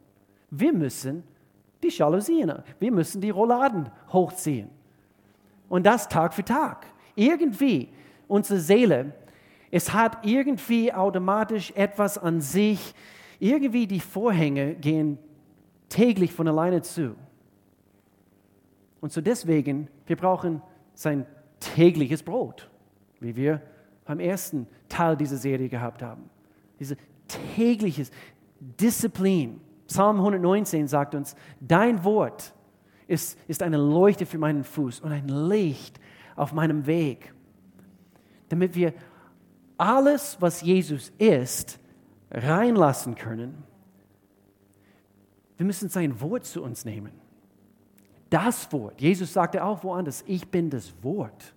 Wir 0.50 0.74
müssen 0.74 1.24
die 1.84 1.90
Jalousien, 1.90 2.52
wir 2.80 2.92
müssen 2.92 3.22
die 3.22 3.30
Rolladen 3.30 3.90
hochziehen. 4.12 4.70
Und 5.70 5.86
das 5.86 6.10
Tag 6.10 6.34
für 6.34 6.44
Tag. 6.44 6.88
Irgendwie, 7.16 7.90
unsere 8.28 8.60
Seele, 8.60 9.14
es 9.72 9.94
hat 9.94 10.26
irgendwie 10.26 10.92
automatisch 10.92 11.72
etwas 11.76 12.18
an 12.18 12.42
sich, 12.42 12.94
irgendwie 13.40 13.88
die 13.88 14.00
Vorhänge 14.00 14.76
gehen 14.76 15.18
täglich 15.90 16.34
von 16.34 16.48
alleine 16.48 16.82
zu. 16.82 17.16
Und 19.00 19.14
so 19.14 19.22
deswegen, 19.22 19.88
wir 20.08 20.16
brauchen 20.16 20.62
sein 20.94 21.26
tägliches 21.60 22.24
Brot 22.24 22.70
wie 23.20 23.36
wir 23.36 23.62
beim 24.06 24.20
ersten 24.20 24.68
Teil 24.88 25.16
dieser 25.16 25.38
Serie 25.38 25.70
gehabt 25.70 26.02
haben. 26.02 26.30
Diese 26.80 26.98
tägliches 27.56 28.12
Disziplin. 28.60 29.62
Psalm 29.90 30.18
119 30.18 30.88
sagt 30.88 31.16
uns, 31.16 31.36
dein 31.60 32.04
Wort 32.04 32.54
ist, 33.08 33.40
ist 33.48 33.64
eine 33.64 33.78
Leuchte 33.78 34.28
für 34.28 34.38
meinen 34.38 34.64
Fuß 34.64 35.00
und 35.00 35.12
ein 35.12 35.28
Licht 35.28 36.00
auf 36.36 36.54
meinem 36.54 36.86
Weg. 36.86 37.34
Damit 38.50 38.76
wir 38.76 38.94
alles, 39.78 40.38
was 40.40 40.62
Jesus 40.62 41.12
ist, 41.18 41.80
reinlassen 42.30 43.16
können. 43.16 43.64
Wir 45.58 45.66
müssen 45.66 45.90
sein 45.90 46.22
Wort 46.22 46.46
zu 46.46 46.62
uns 46.62 46.86
nehmen. 46.86 47.12
Das 48.30 48.72
Wort. 48.72 49.02
Jesus 49.02 49.34
sagte 49.34 49.64
auch 49.64 49.84
woanders, 49.84 50.24
ich 50.28 50.48
bin 50.50 50.70
das 50.70 50.94
Wort 51.02 51.56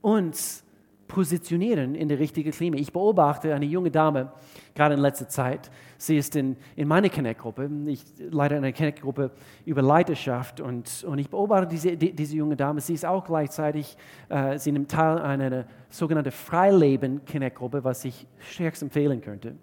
uns 0.00 0.64
positionieren 1.08 1.94
in 1.94 2.08
der 2.08 2.18
richtigen 2.18 2.50
Klima. 2.52 2.76
Ich 2.76 2.92
beobachte 2.92 3.54
eine 3.54 3.64
junge 3.64 3.90
Dame, 3.90 4.30
gerade 4.74 4.94
in 4.94 5.00
letzter 5.00 5.28
Zeit. 5.28 5.70
Sie 5.96 6.16
ist 6.16 6.36
in, 6.36 6.56
in 6.76 6.86
meiner 6.86 7.08
Connect-Gruppe. 7.08 7.68
Ich 7.86 8.04
leite 8.30 8.56
eine 8.56 8.72
Connect-Gruppe 8.72 9.32
über 9.64 9.82
Leiterschaft 9.82 10.60
und, 10.60 11.04
und 11.04 11.18
ich 11.18 11.28
beobachte 11.30 11.66
diese, 11.66 11.96
die, 11.96 12.12
diese 12.12 12.36
junge 12.36 12.56
Dame. 12.56 12.80
Sie 12.80 12.94
ist 12.94 13.04
auch 13.04 13.24
gleichzeitig, 13.24 13.96
äh, 14.28 14.58
sie 14.58 14.70
nimmt 14.70 14.90
teil 14.90 15.18
an 15.18 15.40
einer 15.40 15.64
sogenannten 15.88 16.30
Freileben-Connect-Gruppe, 16.30 17.82
was 17.82 18.04
ich 18.04 18.26
stärkst 18.38 18.82
empfehlen 18.82 19.20
könnte. 19.20 19.56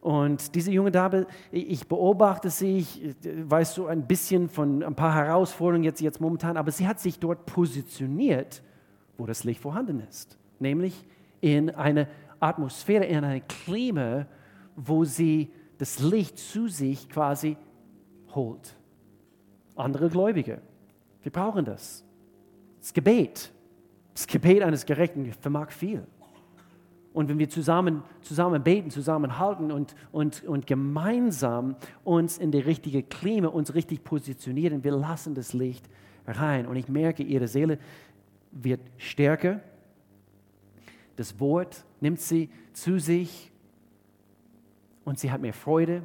Und 0.00 0.54
diese 0.54 0.72
junge 0.72 0.90
Dame, 0.90 1.26
ich 1.52 1.86
beobachte 1.86 2.48
sie, 2.48 2.78
ich 2.78 3.14
weiß 3.22 3.74
so 3.74 3.86
ein 3.86 4.06
bisschen 4.06 4.48
von 4.48 4.82
ein 4.82 4.94
paar 4.94 5.14
Herausforderungen 5.14 5.84
jetzt, 5.84 6.00
jetzt 6.00 6.20
momentan, 6.20 6.56
aber 6.56 6.70
sie 6.70 6.88
hat 6.88 6.98
sich 6.98 7.18
dort 7.18 7.44
positioniert 7.44 8.62
wo 9.20 9.26
das 9.26 9.44
Licht 9.44 9.60
vorhanden 9.60 10.00
ist, 10.00 10.38
nämlich 10.58 11.06
in 11.40 11.70
einer 11.70 12.08
Atmosphäre, 12.40 13.04
in 13.04 13.22
einer 13.22 13.40
Klima, 13.40 14.26
wo 14.74 15.04
sie 15.04 15.50
das 15.78 15.98
Licht 15.98 16.38
zu 16.38 16.68
sich 16.68 17.08
quasi 17.08 17.56
holt. 18.34 18.74
Andere 19.76 20.08
Gläubige, 20.08 20.60
wir 21.22 21.32
brauchen 21.32 21.64
das. 21.64 22.04
Das 22.80 22.94
Gebet, 22.94 23.52
das 24.14 24.26
Gebet 24.26 24.62
eines 24.62 24.86
Gerechten 24.86 25.30
vermag 25.34 25.70
viel. 25.70 26.06
Und 27.12 27.28
wenn 27.28 27.38
wir 27.38 27.48
zusammen, 27.48 28.02
zusammen 28.22 28.62
beten, 28.62 28.90
zusammenhalten 28.90 29.72
und, 29.72 29.94
und, 30.12 30.44
und 30.44 30.66
gemeinsam 30.66 31.76
uns 32.04 32.38
in 32.38 32.52
die 32.52 32.60
richtige 32.60 33.02
Klima, 33.02 33.48
uns 33.48 33.74
richtig 33.74 34.04
positionieren, 34.04 34.84
wir 34.84 34.92
lassen 34.92 35.34
das 35.34 35.52
Licht 35.52 35.88
rein. 36.26 36.66
Und 36.66 36.76
ich 36.76 36.88
merke, 36.88 37.22
ihre 37.22 37.48
Seele 37.48 37.78
wird 38.50 38.80
stärker. 38.96 39.60
Das 41.16 41.38
Wort 41.40 41.84
nimmt 42.00 42.20
sie 42.20 42.50
zu 42.72 42.98
sich 42.98 43.50
und 45.04 45.18
sie 45.18 45.30
hat 45.30 45.40
mehr 45.40 45.52
Freude 45.52 46.02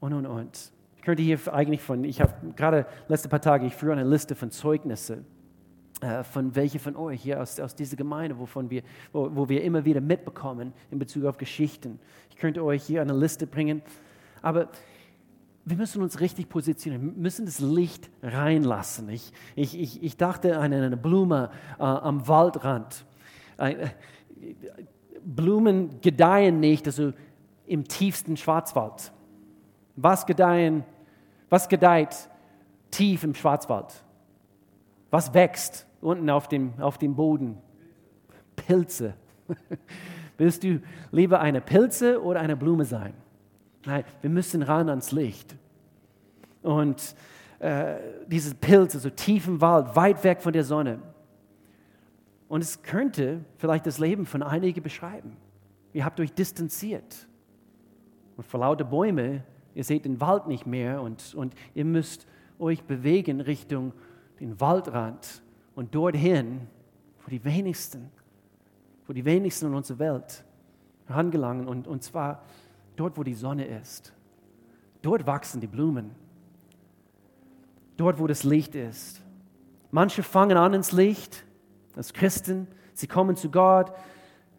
und 0.00 0.12
und 0.12 0.26
und. 0.26 0.72
Ich 0.96 1.02
könnte 1.02 1.22
hier 1.22 1.38
eigentlich 1.52 1.80
von, 1.80 2.04
ich 2.04 2.20
habe 2.20 2.52
gerade 2.54 2.86
letzte 3.08 3.28
paar 3.28 3.40
Tage, 3.40 3.66
ich 3.66 3.74
führe 3.74 3.92
eine 3.92 4.04
Liste 4.04 4.34
von 4.34 4.50
Zeugnissen 4.50 5.24
äh, 6.02 6.24
von 6.24 6.54
welche 6.56 6.80
von 6.80 6.96
euch 6.96 7.22
hier 7.22 7.40
aus, 7.40 7.60
aus 7.60 7.76
dieser 7.76 7.96
Gemeinde, 7.96 8.36
wovon 8.36 8.68
wir, 8.70 8.82
wo, 9.12 9.34
wo 9.36 9.48
wir 9.48 9.62
immer 9.62 9.84
wieder 9.84 10.00
mitbekommen 10.00 10.72
in 10.90 10.98
Bezug 10.98 11.24
auf 11.26 11.38
Geschichten. 11.38 12.00
Ich 12.28 12.36
könnte 12.36 12.64
euch 12.64 12.82
hier 12.82 13.00
eine 13.02 13.16
Liste 13.16 13.46
bringen, 13.46 13.82
aber 14.42 14.68
wir 15.64 15.76
müssen 15.76 16.02
uns 16.02 16.20
richtig 16.20 16.48
positionieren, 16.48 17.14
wir 17.14 17.22
müssen 17.22 17.46
das 17.46 17.60
Licht 17.60 18.10
reinlassen. 18.22 19.08
Ich, 19.08 19.32
ich, 19.54 19.78
ich, 19.78 20.02
ich 20.02 20.16
dachte 20.16 20.58
an 20.58 20.72
eine 20.72 20.96
Blume 20.96 21.50
äh, 21.78 21.82
am 21.82 22.26
Waldrand. 22.26 23.04
Äh, 23.58 23.88
Blumen 25.24 26.00
gedeihen 26.00 26.58
nicht 26.58 26.86
also 26.86 27.12
im 27.66 27.86
tiefsten 27.86 28.36
Schwarzwald. 28.36 29.12
Was, 29.94 30.26
gedeihen, 30.26 30.84
was 31.48 31.68
gedeiht 31.68 32.28
tief 32.90 33.22
im 33.22 33.34
Schwarzwald? 33.34 34.04
Was 35.10 35.32
wächst 35.32 35.86
unten 36.00 36.28
auf 36.30 36.48
dem, 36.48 36.72
auf 36.80 36.98
dem 36.98 37.14
Boden? 37.14 37.58
Pilze. 38.56 39.14
Willst 40.38 40.64
du 40.64 40.80
lieber 41.12 41.40
eine 41.40 41.60
Pilze 41.60 42.22
oder 42.22 42.40
eine 42.40 42.56
Blume 42.56 42.84
sein? 42.84 43.14
Nein, 43.84 44.04
wir 44.20 44.30
müssen 44.30 44.62
ran 44.62 44.88
ans 44.88 45.12
Licht. 45.12 45.56
Und 46.62 47.14
äh, 47.58 47.96
diese 48.26 48.54
Pilze, 48.54 48.98
so 48.98 49.10
tief 49.10 49.46
im 49.48 49.60
Wald, 49.60 49.94
weit 49.96 50.22
weg 50.24 50.42
von 50.42 50.52
der 50.52 50.64
Sonne. 50.64 51.00
Und 52.48 52.60
es 52.60 52.82
könnte 52.82 53.44
vielleicht 53.56 53.86
das 53.86 53.98
Leben 53.98 54.26
von 54.26 54.42
einigen 54.42 54.82
beschreiben. 54.82 55.36
Ihr 55.92 56.04
habt 56.04 56.20
euch 56.20 56.32
distanziert. 56.32 57.26
Und 58.36 58.46
vor 58.46 58.60
lauter 58.60 58.84
Bäume, 58.84 59.42
ihr 59.74 59.84
seht 59.84 60.04
den 60.04 60.20
Wald 60.20 60.46
nicht 60.46 60.66
mehr 60.66 61.02
und, 61.02 61.34
und 61.34 61.54
ihr 61.74 61.84
müsst 61.84 62.26
euch 62.58 62.82
bewegen 62.82 63.40
Richtung 63.40 63.92
den 64.40 64.60
Waldrand 64.60 65.42
und 65.74 65.94
dorthin, 65.94 66.60
wo 67.24 67.30
die 67.30 67.44
wenigsten, 67.44 68.10
wo 69.06 69.12
die 69.12 69.24
wenigsten 69.24 69.66
in 69.66 69.74
unserer 69.74 69.98
Welt 69.98 70.44
herangelangen. 71.06 71.68
Und, 71.68 71.86
und 71.86 72.02
zwar 72.02 72.42
dort, 72.96 73.16
wo 73.16 73.22
die 73.22 73.34
Sonne 73.34 73.66
ist. 73.66 74.12
Dort 75.02 75.26
wachsen 75.26 75.60
die 75.60 75.66
Blumen. 75.66 76.12
Dort, 77.96 78.18
wo 78.18 78.26
das 78.26 78.44
Licht 78.44 78.74
ist. 78.74 79.20
Manche 79.90 80.22
fangen 80.22 80.56
an 80.56 80.74
ins 80.74 80.92
Licht, 80.92 81.44
als 81.96 82.12
Christen. 82.12 82.66
Sie 82.94 83.06
kommen 83.06 83.36
zu 83.36 83.50
Gott, 83.50 83.92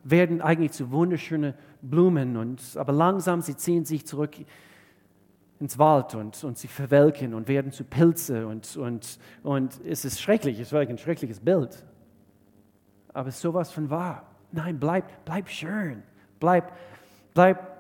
werden 0.04 0.42
eigentlich 0.42 0.72
zu 0.72 0.92
wunderschönen 0.92 1.54
Blumen, 1.82 2.38
und, 2.38 2.62
aber 2.78 2.94
langsam 2.94 3.42
sie 3.42 3.56
ziehen 3.56 3.86
sich 3.86 4.06
zurück 4.06 4.36
ins 5.60 5.78
Wald 5.78 6.14
und, 6.16 6.44
und 6.44 6.58
sie 6.58 6.68
verwelken 6.68 7.34
und 7.34 7.48
werden 7.48 7.72
zu 7.72 7.84
Pilze 7.84 8.48
und, 8.48 8.76
und, 8.76 9.18
und 9.44 9.80
es 9.86 10.04
ist 10.04 10.22
schrecklich, 10.22 10.60
es 10.60 10.72
wirklich 10.72 10.90
ein 10.90 10.98
schreckliches 10.98 11.40
Bild. 11.40 11.86
Aber 13.14 13.32
sowas 13.32 13.72
von 13.72 13.90
wahr. 13.90 14.26
Nein, 14.52 14.80
bleib, 14.80 15.06
bleib 15.26 15.50
schön. 15.50 16.04
Bleib, 16.40 16.74
bleib 17.34 17.73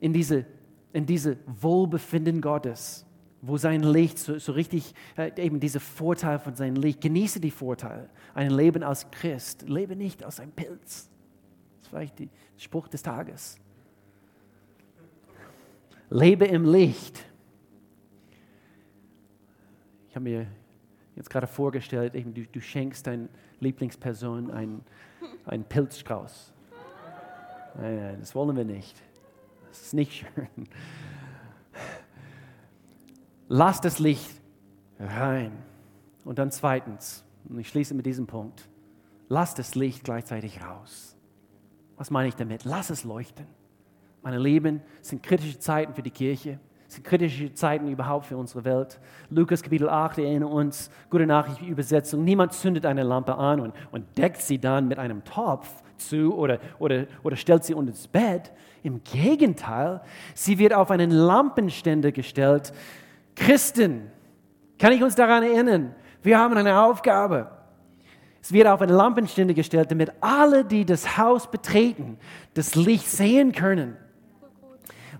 in 0.00 0.12
diese, 0.12 0.46
in 0.92 1.06
diese 1.06 1.36
Wohlbefinden 1.46 2.40
Gottes, 2.40 3.06
wo 3.42 3.56
sein 3.56 3.82
Licht 3.82 4.18
so, 4.18 4.38
so 4.38 4.52
richtig, 4.52 4.94
äh, 5.16 5.30
eben 5.36 5.60
diese 5.60 5.80
Vorteil 5.80 6.38
von 6.38 6.54
seinem 6.54 6.76
Licht, 6.76 7.00
genieße 7.00 7.40
die 7.40 7.50
Vorteile. 7.50 8.10
Ein 8.34 8.50
Leben 8.50 8.82
als 8.82 9.10
Christ, 9.10 9.68
lebe 9.68 9.96
nicht 9.96 10.24
aus 10.24 10.40
einem 10.40 10.52
Pilz. 10.52 11.08
Das 11.78 11.82
ist 11.82 11.88
vielleicht 11.88 12.18
der 12.18 12.28
Spruch 12.56 12.88
des 12.88 13.02
Tages. 13.02 13.58
Lebe 16.10 16.44
im 16.46 16.64
Licht. 16.64 17.24
Ich 20.08 20.16
habe 20.16 20.24
mir 20.24 20.46
jetzt 21.14 21.30
gerade 21.30 21.46
vorgestellt, 21.46 22.14
eben, 22.14 22.34
du, 22.34 22.44
du 22.44 22.60
schenkst 22.60 23.06
deiner 23.06 23.28
Lieblingsperson 23.60 24.50
einen, 24.50 24.82
einen 25.44 25.64
Pilzstrauß. 25.64 26.52
Nein, 27.76 28.16
das 28.18 28.34
wollen 28.34 28.56
wir 28.56 28.64
nicht. 28.64 29.00
Das 29.70 29.80
ist 29.82 29.94
nicht 29.94 30.12
schön. 30.12 30.68
Lass 33.48 33.80
das 33.80 33.98
Licht 33.98 34.30
rein. 34.98 35.52
Und 36.24 36.38
dann 36.38 36.50
zweitens, 36.50 37.24
und 37.48 37.58
ich 37.58 37.68
schließe 37.68 37.94
mit 37.94 38.04
diesem 38.04 38.26
Punkt, 38.26 38.68
lass 39.28 39.54
das 39.54 39.74
Licht 39.74 40.04
gleichzeitig 40.04 40.62
raus. 40.62 41.16
Was 41.96 42.10
meine 42.10 42.28
ich 42.28 42.34
damit? 42.34 42.64
Lass 42.64 42.90
es 42.90 43.04
leuchten. 43.04 43.46
Meine 44.22 44.38
Lieben, 44.38 44.82
es 45.00 45.08
sind 45.08 45.22
kritische 45.22 45.58
Zeiten 45.58 45.94
für 45.94 46.02
die 46.02 46.10
Kirche. 46.10 46.58
Es 46.86 46.94
sind 46.94 47.04
kritische 47.04 47.54
Zeiten 47.54 47.88
überhaupt 47.88 48.26
für 48.26 48.36
unsere 48.36 48.64
Welt. 48.64 49.00
Lukas 49.30 49.62
Kapitel 49.62 49.88
8 49.88 50.18
erinnert 50.18 50.50
uns, 50.50 50.90
gute 51.08 51.26
Nachricht, 51.26 51.62
Übersetzung, 51.62 52.24
niemand 52.24 52.52
zündet 52.52 52.84
eine 52.84 53.04
Lampe 53.04 53.36
an 53.36 53.60
und, 53.60 53.74
und 53.92 54.18
deckt 54.18 54.42
sie 54.42 54.58
dann 54.58 54.88
mit 54.88 54.98
einem 54.98 55.24
Topf 55.24 55.82
zu 55.96 56.34
oder, 56.34 56.58
oder, 56.78 57.06
oder 57.22 57.36
stellt 57.36 57.64
sie 57.64 57.74
unter 57.74 57.92
das 57.92 58.08
Bett. 58.08 58.52
Im 58.82 59.02
Gegenteil, 59.04 60.00
sie 60.34 60.58
wird 60.58 60.72
auf 60.74 60.90
einen 60.90 61.10
Lampenständer 61.10 62.12
gestellt. 62.12 62.72
Christen, 63.36 64.10
kann 64.78 64.92
ich 64.92 65.02
uns 65.02 65.14
daran 65.14 65.42
erinnern, 65.42 65.94
wir 66.22 66.38
haben 66.38 66.56
eine 66.56 66.82
Aufgabe. 66.82 67.50
Es 68.42 68.52
wird 68.52 68.66
auf 68.66 68.80
eine 68.80 68.94
Lampenständer 68.94 69.54
gestellt, 69.54 69.90
damit 69.90 70.12
alle, 70.20 70.64
die 70.64 70.84
das 70.84 71.18
Haus 71.18 71.50
betreten, 71.50 72.18
das 72.54 72.74
Licht 72.74 73.08
sehen 73.08 73.52
können 73.52 73.96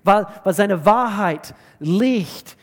weil, 0.04 0.26
weil 0.44 0.54
seine 0.54 0.84
Wahrheit 0.84 1.54
Licht, 1.78 2.56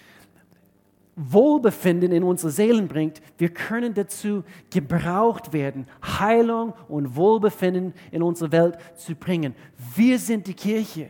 Wohlbefinden 1.20 2.12
in 2.12 2.24
unsere 2.24 2.52
Seelen 2.52 2.88
bringt, 2.88 3.22
wir 3.40 3.50
können 3.50 3.96
dazu 3.96 4.44
gebraucht 4.70 5.52
werden, 5.52 5.88
Heilung 6.04 6.74
und 6.88 7.16
Wohlbefinden 7.16 7.94
in 8.12 8.22
unsere 8.22 8.52
Welt 8.52 8.78
zu 8.96 9.16
bringen. 9.16 9.56
Wir 9.96 10.20
sind 10.20 10.46
die 10.46 10.54
Kirche. 10.54 11.10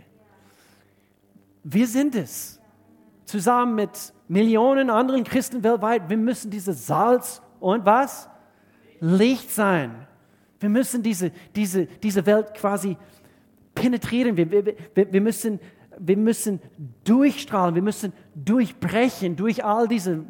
Wir 1.64 1.86
sind 1.86 2.16
es. 2.16 2.58
Zusammen 3.26 3.76
mit 3.76 4.14
Millionen 4.30 4.90
anderen 4.90 5.26
Christen 5.26 5.62
weltweit. 5.62 6.10
Wir 6.10 6.16
müssen 6.16 6.50
dieses 6.50 6.88
Salz 6.88 7.42
und 7.60 7.86
was? 7.86 8.30
Licht 9.02 9.52
sein. 9.52 10.08
Wir 10.62 10.70
müssen 10.70 11.04
diese, 11.04 11.32
diese, 11.54 11.86
diese 11.86 12.26
Welt 12.26 12.54
quasi 12.54 12.96
penetrieren. 13.76 14.38
Wir, 14.38 14.50
wir, 14.50 14.76
wir 14.96 15.22
müssen 15.22 15.60
wir 16.00 16.18
müssen 16.18 16.60
durchstrahlen, 17.04 17.76
wir 17.76 17.82
müssen 17.82 18.14
durchbrechen 18.36 19.36
durch 19.36 19.64
all 19.64 19.88
diese 19.88 20.24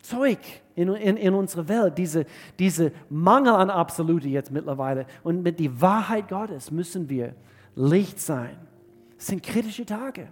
Zeug 0.00 0.38
in, 0.74 0.88
in, 0.88 1.16
in 1.16 1.34
unserer 1.34 1.68
Welt, 1.68 1.98
diese, 1.98 2.26
diese 2.58 2.92
Mangel 3.08 3.54
an 3.54 3.70
Absolute 3.70 4.28
jetzt 4.28 4.50
mittlerweile. 4.50 5.06
Und 5.22 5.42
mit 5.42 5.58
der 5.58 5.80
Wahrheit 5.80 6.28
Gottes 6.28 6.70
müssen 6.70 7.08
wir 7.08 7.34
Licht 7.74 8.20
sein. 8.20 8.56
Es 9.18 9.28
sind 9.28 9.42
kritische 9.42 9.86
Tage 9.86 10.28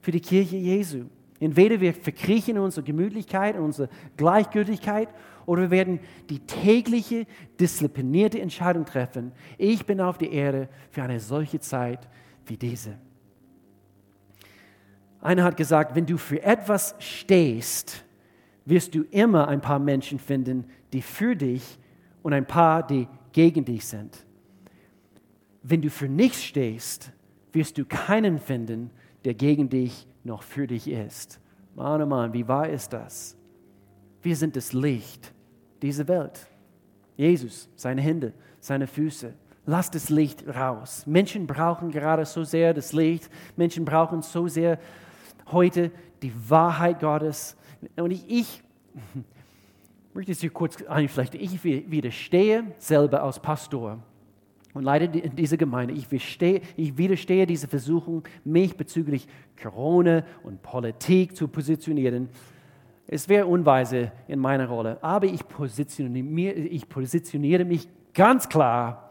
für 0.00 0.12
die 0.12 0.20
Kirche 0.20 0.56
Jesu. 0.56 1.04
Entweder 1.40 1.80
wir 1.80 1.94
verkriechen 1.94 2.56
in 2.56 2.62
unsere 2.62 2.84
Gemütlichkeit, 2.84 3.56
in 3.56 3.62
unsere 3.62 3.88
Gleichgültigkeit, 4.16 5.08
oder 5.46 5.62
wir 5.62 5.70
werden 5.70 6.00
die 6.28 6.40
tägliche, 6.40 7.26
disziplinierte 7.58 8.38
Entscheidung 8.38 8.84
treffen. 8.84 9.32
Ich 9.56 9.86
bin 9.86 9.98
auf 10.00 10.18
der 10.18 10.30
Erde 10.30 10.68
für 10.90 11.02
eine 11.02 11.20
solche 11.20 11.58
Zeit 11.58 12.06
wie 12.44 12.58
diese. 12.58 12.98
Einer 15.20 15.44
hat 15.44 15.56
gesagt, 15.56 15.94
wenn 15.94 16.06
du 16.06 16.16
für 16.16 16.42
etwas 16.42 16.94
stehst, 16.98 18.04
wirst 18.64 18.94
du 18.94 19.02
immer 19.10 19.48
ein 19.48 19.60
paar 19.60 19.78
Menschen 19.78 20.18
finden, 20.18 20.66
die 20.92 21.02
für 21.02 21.34
dich 21.34 21.78
und 22.22 22.32
ein 22.32 22.46
paar, 22.46 22.86
die 22.86 23.08
gegen 23.32 23.64
dich 23.64 23.86
sind. 23.86 24.24
Wenn 25.62 25.82
du 25.82 25.90
für 25.90 26.08
nichts 26.08 26.44
stehst, 26.44 27.12
wirst 27.52 27.78
du 27.78 27.84
keinen 27.84 28.38
finden, 28.38 28.90
der 29.24 29.34
gegen 29.34 29.68
dich 29.68 30.06
noch 30.24 30.42
für 30.42 30.66
dich 30.66 30.88
ist. 30.88 31.40
Mann, 31.74 32.02
oh 32.02 32.06
Mann, 32.06 32.32
wie 32.32 32.46
wahr 32.46 32.68
ist 32.68 32.92
das? 32.92 33.36
Wir 34.22 34.36
sind 34.36 34.56
das 34.56 34.72
Licht 34.72 35.32
dieser 35.82 36.06
Welt. 36.08 36.46
Jesus, 37.16 37.68
seine 37.74 38.00
Hände, 38.00 38.32
seine 38.60 38.86
Füße. 38.86 39.32
Lass 39.66 39.90
das 39.90 40.08
Licht 40.08 40.46
raus. 40.48 41.06
Menschen 41.06 41.46
brauchen 41.46 41.90
gerade 41.90 42.24
so 42.24 42.44
sehr 42.44 42.72
das 42.74 42.92
Licht. 42.92 43.28
Menschen 43.56 43.84
brauchen 43.84 44.22
so 44.22 44.48
sehr 44.48 44.78
heute 45.52 45.90
die 46.22 46.32
Wahrheit 46.48 47.00
Gottes. 47.00 47.56
Und 47.96 48.10
ich, 48.10 48.24
ich 48.28 48.62
möchte 50.14 50.32
es 50.32 50.40
hier 50.40 50.50
kurz 50.50 50.82
einflechten. 50.82 51.40
Ich 51.40 51.62
widerstehe 51.64 52.72
selber 52.78 53.22
als 53.22 53.40
Pastor 53.40 53.98
und 54.74 54.82
leite 54.82 55.08
diese 55.08 55.56
Gemeinde. 55.56 55.94
Ich 55.94 56.10
widerstehe, 56.10 56.60
ich 56.76 56.96
widerstehe 56.96 57.46
diese 57.46 57.68
Versuchung, 57.68 58.24
mich 58.44 58.76
bezüglich 58.76 59.26
Corona 59.60 60.24
und 60.42 60.62
Politik 60.62 61.36
zu 61.36 61.48
positionieren. 61.48 62.28
Es 63.06 63.28
wäre 63.28 63.46
unweise 63.46 64.12
in 64.28 64.38
meiner 64.38 64.68
Rolle, 64.68 65.02
aber 65.02 65.26
ich 65.26 65.46
positioniere, 65.48 66.54
ich 66.54 66.88
positioniere 66.88 67.64
mich 67.64 67.88
ganz 68.12 68.48
klar 68.48 69.07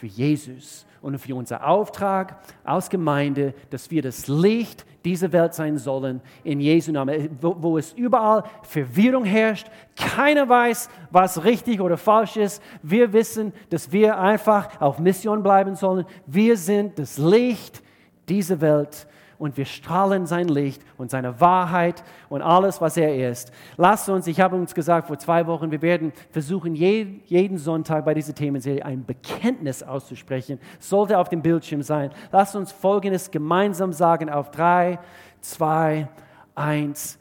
für 0.00 0.06
Jesus 0.06 0.86
und 1.02 1.18
für 1.18 1.34
unser 1.34 1.66
Auftrag 1.66 2.38
als 2.64 2.88
Gemeinde, 2.88 3.52
dass 3.68 3.90
wir 3.90 4.00
das 4.00 4.28
Licht 4.28 4.86
dieser 5.04 5.30
Welt 5.32 5.52
sein 5.52 5.76
sollen 5.76 6.22
in 6.42 6.58
Jesu 6.58 6.90
Namen, 6.90 7.36
wo, 7.38 7.54
wo, 7.58 7.76
es 7.76 7.92
überall 7.92 8.44
Verwirrung 8.62 9.24
herrscht, 9.24 9.66
keiner 9.96 10.48
weiß, 10.48 10.88
was 11.10 11.44
richtig 11.44 11.82
oder 11.82 11.98
falsch 11.98 12.38
ist. 12.38 12.62
Wir 12.82 13.12
wissen, 13.12 13.52
dass 13.68 13.92
wir 13.92 14.18
einfach 14.18 14.80
auf 14.80 14.98
Mission 14.98 15.42
bleiben 15.42 15.74
sollen. 15.74 16.06
Wir 16.26 16.56
sind 16.56 16.98
das 16.98 17.18
Licht 17.18 17.82
dieser 18.26 18.62
Welt 18.62 19.06
und 19.40 19.56
wir 19.56 19.64
strahlen 19.64 20.26
sein 20.26 20.48
Licht 20.48 20.82
und 20.98 21.10
seine 21.10 21.40
Wahrheit 21.40 22.04
und 22.28 22.42
alles, 22.42 22.80
was 22.82 22.98
er 22.98 23.30
ist. 23.30 23.50
Lasst 23.78 24.08
uns, 24.10 24.26
ich 24.26 24.38
habe 24.38 24.54
uns 24.54 24.74
gesagt 24.74 25.06
vor 25.06 25.18
zwei 25.18 25.46
Wochen, 25.46 25.70
wir 25.70 25.80
werden 25.80 26.12
versuchen, 26.30 26.74
jeden 26.74 27.56
Sonntag 27.56 28.04
bei 28.04 28.12
dieser 28.12 28.34
Themenserie 28.34 28.84
ein 28.84 29.04
Bekenntnis 29.04 29.82
auszusprechen. 29.82 30.60
Sollte 30.78 31.18
auf 31.18 31.30
dem 31.30 31.40
Bildschirm 31.40 31.82
sein. 31.82 32.10
Lasst 32.30 32.54
uns 32.54 32.70
Folgendes 32.70 33.30
gemeinsam 33.30 33.94
sagen 33.94 34.28
auf 34.28 34.50
drei, 34.50 34.98
zwei, 35.40 36.06
eins. 36.54 37.18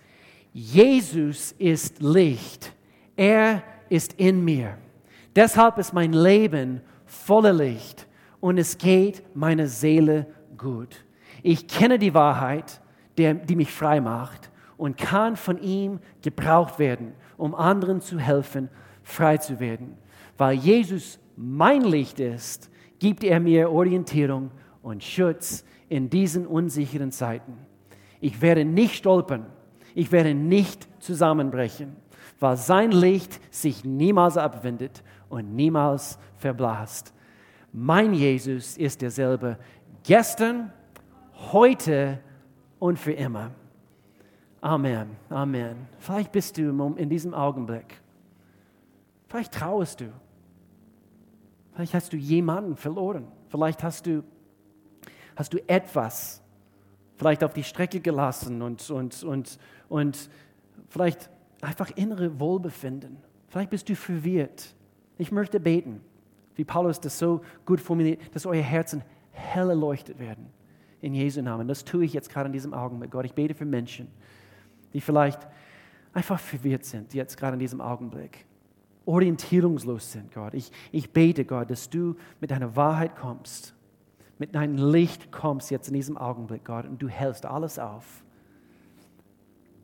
Jesus 0.52 1.54
ist 1.54 2.02
Licht. 2.02 2.74
Er 3.16 3.64
ist 3.88 4.14
in 4.14 4.44
mir. 4.44 4.78
Deshalb 5.38 5.78
ist 5.78 5.94
mein 5.94 6.12
Leben 6.12 6.82
voller 7.06 7.54
Licht 7.54 8.08
und 8.42 8.58
es 8.58 8.78
geht 8.78 9.24
meiner 9.34 9.68
Seele 9.68 10.28
gut. 10.58 11.06
Ich 11.44 11.68
kenne 11.68 12.00
die 12.00 12.14
Wahrheit, 12.14 12.82
der, 13.18 13.34
die 13.34 13.56
mich 13.56 13.72
frei 13.72 14.02
macht 14.02 14.50
und 14.78 14.98
kann 14.98 15.36
von 15.36 15.62
ihm 15.62 16.00
gebraucht 16.22 16.80
werden, 16.80 17.14
um 17.38 17.56
anderen 17.56 18.02
zu 18.02 18.20
helfen, 18.20 18.70
frei 19.04 19.38
zu 19.38 19.60
werden. 19.60 19.98
Weil 20.38 20.54
Jesus 20.56 21.20
mein 21.36 21.82
Licht 21.82 22.20
ist, 22.20 22.70
gibt 23.00 23.24
er 23.24 23.40
mir 23.40 23.72
Orientierung 23.72 24.52
und 24.82 25.04
Schutz 25.04 25.64
in 25.88 26.10
diesen 26.10 26.46
unsicheren 26.46 27.12
Zeiten. 27.12 27.58
Ich 28.22 28.42
werde 28.42 28.66
nicht 28.66 28.96
stolpern. 28.96 29.46
Ich 29.96 30.12
werde 30.12 30.34
nicht 30.34 30.88
zusammenbrechen, 31.02 31.96
weil 32.40 32.58
sein 32.58 32.92
Licht 32.92 33.40
sich 33.54 33.84
niemals 33.84 34.38
abwendet 34.38 35.04
und 35.30 35.56
niemals 35.56 36.20
verblasst. 36.38 37.14
Mein 37.72 38.14
Jesus 38.14 38.78
ist 38.78 39.02
derselbe 39.02 39.58
gestern, 40.04 40.72
heute 41.52 42.20
und 42.80 42.98
für 43.00 43.14
immer. 43.14 43.52
Amen, 44.62 45.16
Amen. 45.30 45.88
Vielleicht 46.00 46.32
bist 46.32 46.58
du 46.58 46.94
in 46.98 47.10
diesem 47.10 47.34
Augenblick, 47.34 48.02
vielleicht 49.28 49.54
trauest 49.54 50.02
du, 50.02 50.12
vielleicht 51.74 51.94
hast 51.94 52.12
du 52.12 52.18
jemanden 52.18 52.76
verloren, 52.76 53.28
vielleicht 53.48 53.84
hast 53.84 54.06
du, 54.06 54.24
hast 55.36 55.54
du 55.54 55.70
etwas 55.70 56.42
vielleicht 57.20 57.44
auf 57.44 57.54
die 57.54 57.64
Strecke 57.64 58.00
gelassen 58.00 58.62
und, 58.62 58.90
und, 58.90 59.24
und, 59.24 59.60
und 59.90 60.30
vielleicht 60.88 61.30
einfach 61.62 61.92
innere 61.92 62.40
Wohlbefinden. 62.40 63.18
Vielleicht 63.50 63.70
bist 63.70 63.90
du 63.90 63.96
verwirrt. 63.96 64.74
Ich 65.18 65.30
möchte 65.30 65.60
beten, 65.60 66.00
wie 66.56 66.64
Paulus 66.64 67.02
das 67.02 67.20
so 67.20 67.42
gut 67.66 67.82
formuliert, 67.82 68.22
dass 68.34 68.46
eure 68.46 68.64
Herzen 68.64 69.04
hell 69.32 69.70
erleuchtet 69.70 70.18
werden. 70.18 70.48
In 71.02 71.14
Jesu 71.14 71.42
Namen. 71.42 71.68
Das 71.68 71.86
tue 71.86 72.06
ich 72.06 72.14
jetzt 72.14 72.30
gerade 72.30 72.48
in 72.48 72.54
diesem 72.54 72.74
Augenblick. 72.74 73.12
Gott, 73.12 73.26
ich 73.26 73.34
bete 73.34 73.54
für 73.54 73.66
Menschen, 73.66 74.08
die 74.94 75.02
vielleicht 75.02 75.48
einfach 76.14 76.40
verwirrt 76.40 76.86
sind, 76.86 77.14
jetzt 77.14 77.38
gerade 77.38 77.54
in 77.54 77.60
diesem 77.60 77.80
Augenblick. 77.80 78.46
Orientierungslos 79.06 80.12
sind, 80.12 80.34
Gott. 80.34 80.54
Ich, 80.54 80.72
ich 80.92 81.12
bete, 81.12 81.46
Gott, 81.46 81.72
dass 81.72 81.90
du 81.90 82.16
mit 82.42 82.52
deiner 82.52 82.76
Wahrheit 82.76 83.16
kommst 83.16 83.74
mit 84.40 84.56
deinem 84.56 84.78
Licht 84.92 85.32
kommst 85.32 85.70
jetzt 85.70 85.90
in 85.90 85.94
diesem 85.94 86.18
Augenblick, 86.18 86.66
Gott, 86.66 86.86
und 86.86 87.02
du 87.02 87.10
hältst 87.10 87.46
alles 87.46 87.78
auf. 87.78 88.24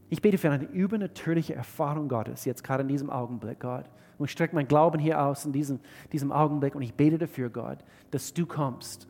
Ich 0.10 0.22
bete 0.22 0.38
für 0.38 0.50
eine 0.50 0.64
übernatürliche 0.64 1.54
Erfahrung 1.54 2.08
Gottes 2.08 2.46
jetzt 2.46 2.64
gerade 2.64 2.82
in 2.84 2.88
diesem 2.88 3.10
Augenblick, 3.10 3.60
Gott. 3.60 3.86
Und 4.18 4.26
ich 4.26 4.32
strecke 4.32 4.56
meinen 4.56 4.70
Glauben 4.70 4.98
hier 4.98 5.22
aus 5.22 5.46
in 5.46 5.52
diesem, 5.52 5.80
diesem 6.14 6.32
Augenblick 6.32 6.74
und 6.74 6.82
ich 6.82 6.94
bete 6.94 7.18
dafür, 7.18 7.50
Gott, 7.50 7.80
dass 8.12 8.34
du 8.34 8.46
kommst 8.46 9.10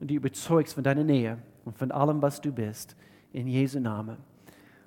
und 0.00 0.08
die 0.08 0.14
überzeugst 0.14 0.74
von 0.74 0.84
deiner 0.84 1.04
Nähe 1.04 1.38
und 1.64 1.76
von 1.76 1.90
allem, 1.90 2.22
was 2.22 2.40
du 2.40 2.52
bist, 2.52 2.96
in 3.32 3.46
Jesu 3.46 3.80
Namen. 3.80 4.16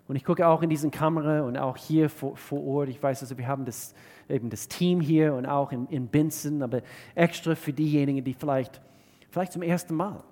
Und 0.08 0.16
ich 0.16 0.24
gucke 0.24 0.48
auch 0.48 0.64
in 0.64 0.70
diesen 0.70 0.90
Kamera 0.90 1.42
und 1.42 1.58
auch 1.58 1.78
hier 1.78 2.10
vor, 2.10 2.36
vor 2.36 2.66
Ort. 2.66 2.90
Ich 2.90 3.02
weiß, 3.02 3.22
also 3.22 3.38
wir 3.38 3.48
haben 3.48 3.66
das, 3.66 3.94
eben 4.28 4.50
das 4.50 4.68
Team 4.68 5.02
hier 5.02 5.36
und 5.36 5.46
auch 5.46 5.72
in, 5.72 5.86
in 5.88 6.08
Binzen, 6.08 6.64
aber 6.64 6.82
extra 7.14 7.54
für 7.54 7.74
diejenigen, 7.74 8.24
die 8.24 8.34
vielleicht 8.34 8.82
vielleicht 9.30 9.54
zum 9.54 9.62
ersten 9.62 9.96
Mal 9.96 10.24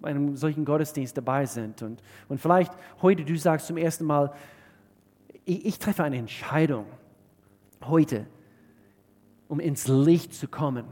bei 0.00 0.10
einem 0.10 0.36
solchen 0.36 0.64
Gottesdienst 0.64 1.16
dabei 1.16 1.46
sind. 1.46 1.82
Und, 1.82 2.02
und 2.28 2.40
vielleicht 2.40 2.72
heute 3.02 3.24
du 3.24 3.36
sagst 3.36 3.66
zum 3.66 3.76
ersten 3.76 4.04
Mal, 4.04 4.32
ich, 5.44 5.64
ich 5.64 5.78
treffe 5.78 6.04
eine 6.04 6.18
Entscheidung 6.18 6.86
heute, 7.84 8.26
um 9.48 9.60
ins 9.60 9.88
Licht 9.88 10.34
zu 10.34 10.46
kommen. 10.46 10.84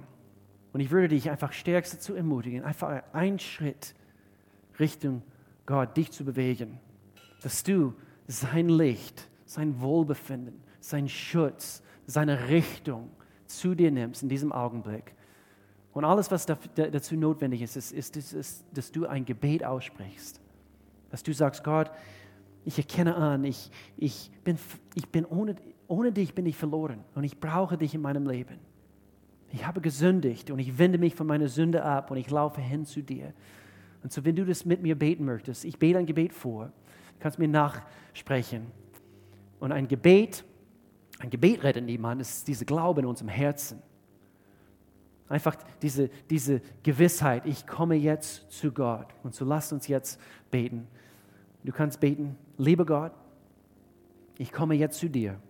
Und 0.76 0.80
ich 0.80 0.90
würde 0.90 1.08
dich 1.08 1.30
einfach 1.30 1.54
stärkst 1.54 1.94
dazu 1.94 2.14
ermutigen, 2.14 2.62
einfach 2.62 3.02
einen 3.14 3.38
Schritt 3.38 3.94
Richtung 4.78 5.22
Gott, 5.64 5.96
dich 5.96 6.12
zu 6.12 6.22
bewegen, 6.22 6.78
dass 7.40 7.62
du 7.62 7.94
sein 8.26 8.68
Licht, 8.68 9.26
sein 9.46 9.80
Wohlbefinden, 9.80 10.60
sein 10.80 11.08
Schutz, 11.08 11.82
seine 12.04 12.50
Richtung 12.50 13.08
zu 13.46 13.74
dir 13.74 13.90
nimmst 13.90 14.22
in 14.22 14.28
diesem 14.28 14.52
Augenblick 14.52 15.14
und 15.94 16.04
alles, 16.04 16.30
was 16.30 16.44
dazu 16.44 17.16
notwendig 17.16 17.62
ist, 17.62 17.76
ist, 17.76 17.92
ist, 17.92 18.14
ist, 18.18 18.32
ist, 18.34 18.64
dass 18.74 18.92
du 18.92 19.06
ein 19.06 19.24
Gebet 19.24 19.64
aussprichst. 19.64 20.42
Dass 21.08 21.22
du 21.22 21.32
sagst, 21.32 21.64
Gott, 21.64 21.90
ich 22.66 22.76
erkenne 22.76 23.16
an, 23.16 23.44
ich, 23.44 23.70
ich 23.96 24.30
bin, 24.44 24.58
ich 24.94 25.08
bin 25.08 25.24
ohne, 25.24 25.56
ohne 25.88 26.12
dich 26.12 26.34
bin 26.34 26.44
ich 26.44 26.58
verloren 26.58 27.02
und 27.14 27.24
ich 27.24 27.40
brauche 27.40 27.78
dich 27.78 27.94
in 27.94 28.02
meinem 28.02 28.26
Leben. 28.26 28.58
Ich 29.52 29.66
habe 29.66 29.80
gesündigt 29.80 30.50
und 30.50 30.58
ich 30.58 30.78
wende 30.78 30.98
mich 30.98 31.14
von 31.14 31.26
meiner 31.26 31.48
Sünde 31.48 31.82
ab 31.82 32.10
und 32.10 32.16
ich 32.16 32.30
laufe 32.30 32.60
hin 32.60 32.84
zu 32.84 33.02
dir. 33.02 33.32
Und 34.02 34.12
so, 34.12 34.24
wenn 34.24 34.36
du 34.36 34.44
das 34.44 34.64
mit 34.64 34.82
mir 34.82 34.96
beten 34.96 35.24
möchtest, 35.24 35.64
ich 35.64 35.78
bete 35.78 35.98
ein 35.98 36.06
Gebet 36.06 36.32
vor, 36.32 36.66
du 36.66 37.20
kannst 37.20 37.38
mir 37.38 37.48
nachsprechen. 37.48 38.66
Und 39.58 39.72
ein 39.72 39.88
Gebet, 39.88 40.44
ein 41.18 41.30
Gebet 41.30 41.62
rettet 41.62 41.84
niemanden, 41.84 42.20
ist 42.20 42.46
dieser 42.46 42.64
Glaube 42.64 43.00
in 43.00 43.06
unserem 43.06 43.28
Herzen. 43.28 43.82
Einfach 45.28 45.56
diese, 45.82 46.08
diese 46.30 46.60
Gewissheit, 46.82 47.46
ich 47.46 47.66
komme 47.66 47.96
jetzt 47.96 48.50
zu 48.50 48.70
Gott. 48.70 49.08
Und 49.22 49.34
so 49.34 49.44
lasst 49.44 49.72
uns 49.72 49.88
jetzt 49.88 50.20
beten. 50.50 50.86
Du 51.64 51.72
kannst 51.72 51.98
beten, 51.98 52.36
lieber 52.58 52.86
Gott, 52.86 53.12
ich 54.38 54.52
komme 54.52 54.74
jetzt 54.74 55.00
zu 55.00 55.08
dir. 55.08 55.40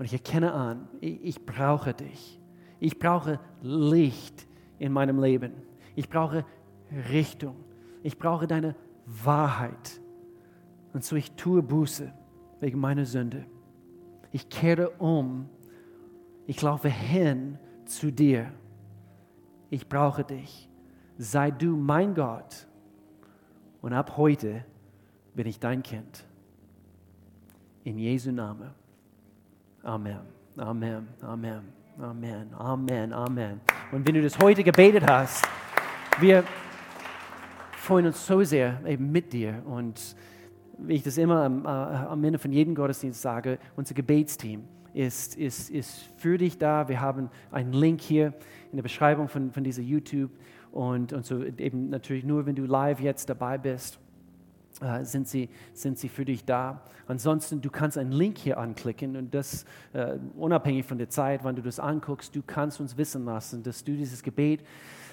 Und 0.00 0.06
ich 0.06 0.14
erkenne 0.14 0.54
an, 0.54 0.88
ich, 1.02 1.44
brauche 1.44 1.92
dich. 1.92 2.40
Ich 2.78 2.98
brauche 2.98 3.38
Licht 3.60 4.46
in 4.78 4.94
meinem 4.94 5.22
Leben. 5.22 5.52
Ich 5.94 6.08
brauche 6.08 6.46
Richtung. 7.10 7.54
Ich 8.02 8.16
brauche 8.16 8.46
deine 8.46 8.74
Wahrheit. 9.04 10.00
Und 10.94 11.04
so 11.04 11.16
ich 11.16 11.32
tue 11.32 11.62
Buße 11.62 12.10
wegen 12.60 12.80
meiner 12.80 13.04
Sünde. 13.04 13.44
Ich 14.32 14.48
kehre 14.48 14.88
um. 14.92 15.50
Ich 16.46 16.62
laufe 16.62 16.88
hin 16.88 17.58
zu 17.84 18.10
dir. 18.10 18.50
Ich 19.68 19.86
brauche 19.86 20.24
dich. 20.24 20.70
Sei 21.18 21.50
du 21.50 21.76
mein 21.76 22.14
Gott. 22.14 22.66
Und 23.82 23.92
ab 23.92 24.16
heute 24.16 24.64
bin 25.34 25.46
ich 25.46 25.60
dein 25.60 25.82
Kind. 25.82 26.24
In 27.84 27.98
Jesu 27.98 28.32
Namen. 28.32 28.79
Amen. 29.82 30.18
Amen. 30.58 31.08
Amen. 31.22 31.62
Amen. 31.98 32.54
Amen. 32.54 33.12
Amen. 33.12 33.60
Und 33.92 34.06
wenn 34.06 34.14
du 34.14 34.22
das 34.22 34.38
heute 34.38 34.62
gebetet 34.62 35.04
hast, 35.08 35.48
wir 36.20 36.44
freuen 37.72 38.06
uns 38.06 38.26
so 38.26 38.42
sehr 38.42 38.78
eben 38.86 39.10
mit 39.10 39.32
dir. 39.32 39.62
Und 39.64 40.16
wie 40.76 40.94
ich 40.94 41.02
das 41.02 41.16
immer 41.16 41.44
am, 41.44 41.64
äh, 41.64 41.68
am 41.68 42.22
Ende 42.22 42.38
von 42.38 42.52
jedem 42.52 42.74
Gottesdienst 42.74 43.22
sage, 43.22 43.58
unser 43.74 43.94
Gebetsteam 43.94 44.64
ist, 44.92 45.36
ist, 45.38 45.70
ist 45.70 46.10
für 46.18 46.36
dich 46.36 46.58
da. 46.58 46.88
Wir 46.88 47.00
haben 47.00 47.30
einen 47.50 47.72
Link 47.72 48.02
hier 48.02 48.34
in 48.70 48.76
der 48.76 48.82
Beschreibung 48.82 49.28
von, 49.28 49.50
von 49.50 49.64
dieser 49.64 49.82
YouTube. 49.82 50.30
Und, 50.72 51.14
und 51.14 51.24
so 51.24 51.42
eben 51.42 51.88
natürlich 51.88 52.24
nur, 52.24 52.44
wenn 52.44 52.54
du 52.54 52.66
live 52.66 53.00
jetzt 53.00 53.30
dabei 53.30 53.56
bist, 53.56 53.98
sind, 55.02 55.28
sie, 55.28 55.48
sind 55.72 55.98
sie 55.98 56.08
für 56.08 56.24
dich 56.24 56.44
da. 56.44 56.82
Ansonsten, 57.06 57.60
du 57.60 57.70
kannst 57.70 57.98
einen 57.98 58.12
Link 58.12 58.38
hier 58.38 58.58
anklicken 58.58 59.16
und 59.16 59.34
das 59.34 59.64
äh, 59.92 60.16
unabhängig 60.36 60.86
von 60.86 60.98
der 60.98 61.08
Zeit, 61.08 61.44
wann 61.44 61.56
du 61.56 61.62
das 61.62 61.80
anguckst, 61.80 62.34
du 62.34 62.42
kannst 62.46 62.80
uns 62.80 62.96
wissen 62.96 63.24
lassen, 63.24 63.62
dass 63.62 63.84
du 63.84 63.92
dieses 63.92 64.22
Gebet 64.22 64.62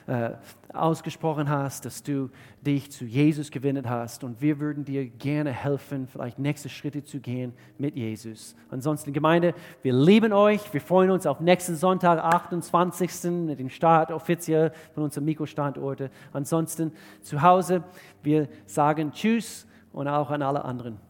äh, 0.07 0.31
ausgesprochen 0.73 1.49
hast, 1.49 1.85
dass 1.85 2.01
du 2.01 2.29
dich 2.61 2.89
zu 2.91 3.05
Jesus 3.05 3.51
gewendet 3.51 3.87
hast. 3.87 4.23
Und 4.23 4.41
wir 4.41 4.59
würden 4.59 4.85
dir 4.85 5.05
gerne 5.05 5.51
helfen, 5.51 6.07
vielleicht 6.07 6.39
nächste 6.39 6.69
Schritte 6.69 7.03
zu 7.03 7.19
gehen 7.19 7.53
mit 7.77 7.95
Jesus. 7.95 8.55
Ansonsten, 8.69 9.11
Gemeinde, 9.11 9.53
wir 9.81 9.93
lieben 9.93 10.33
euch. 10.33 10.73
Wir 10.73 10.81
freuen 10.81 11.11
uns 11.11 11.25
auf 11.25 11.39
nächsten 11.41 11.75
Sonntag, 11.75 12.19
28. 12.19 13.31
mit 13.31 13.59
dem 13.59 13.69
Start 13.69 14.11
offiziell 14.11 14.71
von 14.93 15.03
unseren 15.03 15.25
Mikrostandorten. 15.25 16.09
Ansonsten 16.31 16.91
zu 17.21 17.41
Hause, 17.41 17.83
wir 18.23 18.47
sagen 18.65 19.11
Tschüss 19.11 19.67
und 19.91 20.07
auch 20.07 20.29
an 20.29 20.41
alle 20.41 20.63
anderen. 20.63 21.06